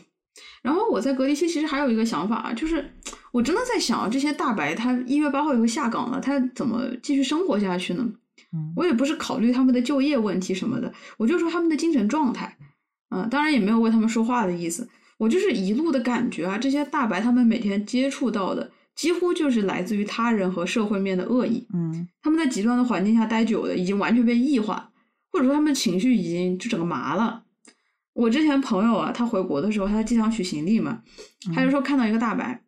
[0.63, 2.93] 然后我在隔离期其实还有一个想法啊，就是
[3.33, 8.11] 我真的在想啊，这些大白他一月八号以后下岗了，他怎么继续生活下去呢？
[8.53, 12.57] 嗯我也不是考虑他们的就业问题什么的，我就说他们的精神状态。
[13.11, 21.67] 嗯、当然也没有为他们说话的意思，我就是一路的感觉啊，这些大白他们每天接触到的，几乎就是来自于他人和社会面的恶意。
[21.75, 24.93] 嗯他们在极端的环境下待久了，已经完全被异化，
[25.33, 27.43] 或者说他们情绪已经就整个麻了。
[28.13, 31.03] 我之前朋友啊，他回国的时候，他在机场取行李嘛，
[31.55, 32.63] 他就说看到一个大白，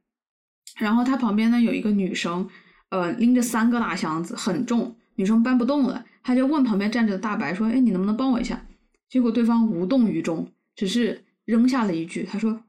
[0.78, 2.48] 然后他旁边呢有一个女生，
[2.90, 8.64] 呃，拎着三个大箱子，很重，女生搬不动了，他就问旁边站着的大白说：“哎，你能不能帮我一下？”
[9.08, 12.62] 结果对方无动于衷，只是扔下了一句：“他说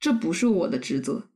[0.00, 1.28] 这不是我的职责。”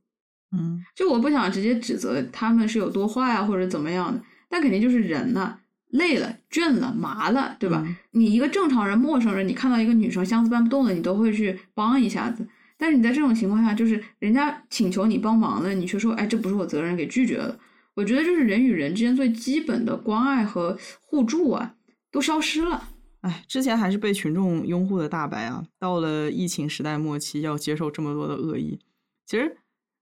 [0.51, 4.19] 嗯就我不想直接指责他们是有多坏啊，或者怎么样的，
[4.49, 5.59] 但肯定就是人呐、
[5.89, 7.83] 累了、倦了、麻了，对吧？
[7.85, 12.47] 嗯你一个正常人、陌生人，你看到一个女生箱子搬不动了，你都会去帮一下子。
[12.75, 17.55] 但是你在这种情况下，就是人家请求你帮忙了，你却说，哎，这不是我责任，给拒绝了。
[17.99, 21.75] 我觉得就是人与人之间最基本的关爱和互助啊，
[22.09, 22.91] 都消失了。
[23.19, 28.79] 哎，之前还是被群众拥护的大白啊，到了疫情时代末期，要接受这么多的恶意，
[29.25, 29.57] 其实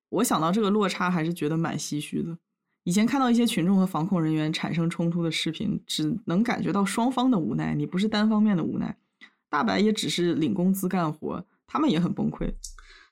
[0.10, 2.38] 我想到这个落差，还是觉得蛮唏嘘的。
[2.84, 8.96] 以前看到一些群众和防控人员产生冲突的视频，只能感觉到双方的无奈，你不是单方面的无奈。
[9.50, 12.54] 大白也只是领工资干活，他们也很崩溃。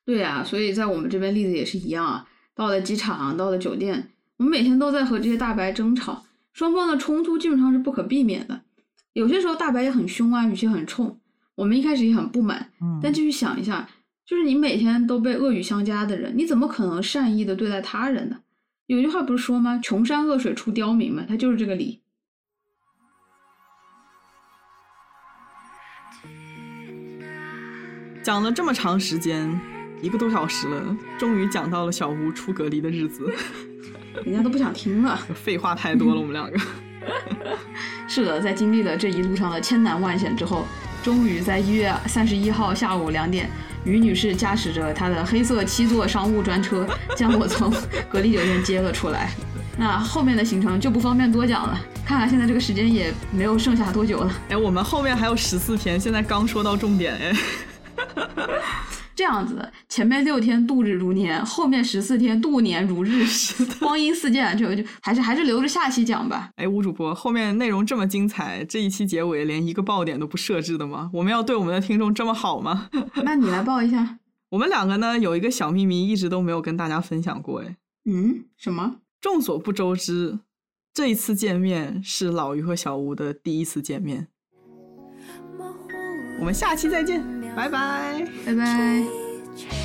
[0.06, 2.30] 对呀、所以在我们这边例子也是一样啊。
[2.54, 8.62] 到了机场，到了酒店，我们每天都在和这些大白争吵，双方的冲突基本上是不可避免的。
[9.14, 11.20] 有些时候大白也很凶啊，语气很冲，
[11.56, 13.90] 我们一开始也很不满，嗯但继续想一下，
[14.26, 18.42] 就是你每天都被恶语相加的人，你怎么可能善意的对待他人呢？
[18.88, 19.80] 有句话不是说吗？
[19.82, 22.02] 穷山恶水出刁民嘛，他就是这个理。
[28.22, 29.60] 讲了这么长时间，
[30.02, 33.32] 一个多小时了，终于讲到了小吴出隔离的日子。
[34.24, 35.20] 人家都不想听了。
[35.36, 36.58] 废话太多了，我们两个。
[38.08, 40.66] 是的，在经历了这一路上的千难万险之后，
[41.04, 43.50] 终于在一月三十一号下午两点，
[43.84, 47.72] 于女士驾驶着她的黑色七座商务专车，将我从
[48.10, 49.32] 隔离酒店接了出来。
[49.78, 54.34] 那后面的行程就不方便多讲了，看看现在这个时间也没有剩下多久了。
[54.50, 57.36] 哎，我们后面还有十四天，现在刚说到重点，哎。
[59.16, 63.26] 这样子的，前面六天度日如年，后面十四天度年如日，
[63.80, 66.52] 光阴似箭，就就还是还是留着下期讲吧。
[66.58, 71.10] 哎，吴主播，后面内容这么精彩，这一期结尾连一个爆点都不设置的吗？
[71.14, 72.90] 我们要对我们的听众这么好吗？
[73.24, 74.20] 那你来爆一下。
[74.52, 77.62] 我们两个呢有一个小秘密，一直都没有跟大家分享过。
[77.62, 78.98] 哎，嗯，什么？
[79.22, 80.40] 众所不周知，
[80.94, 84.28] 这一次见面是老于和小吴的第一次见面。
[86.40, 87.24] 我们下期再见，
[87.56, 88.28] 拜拜。
[88.46, 89.85] 拜拜。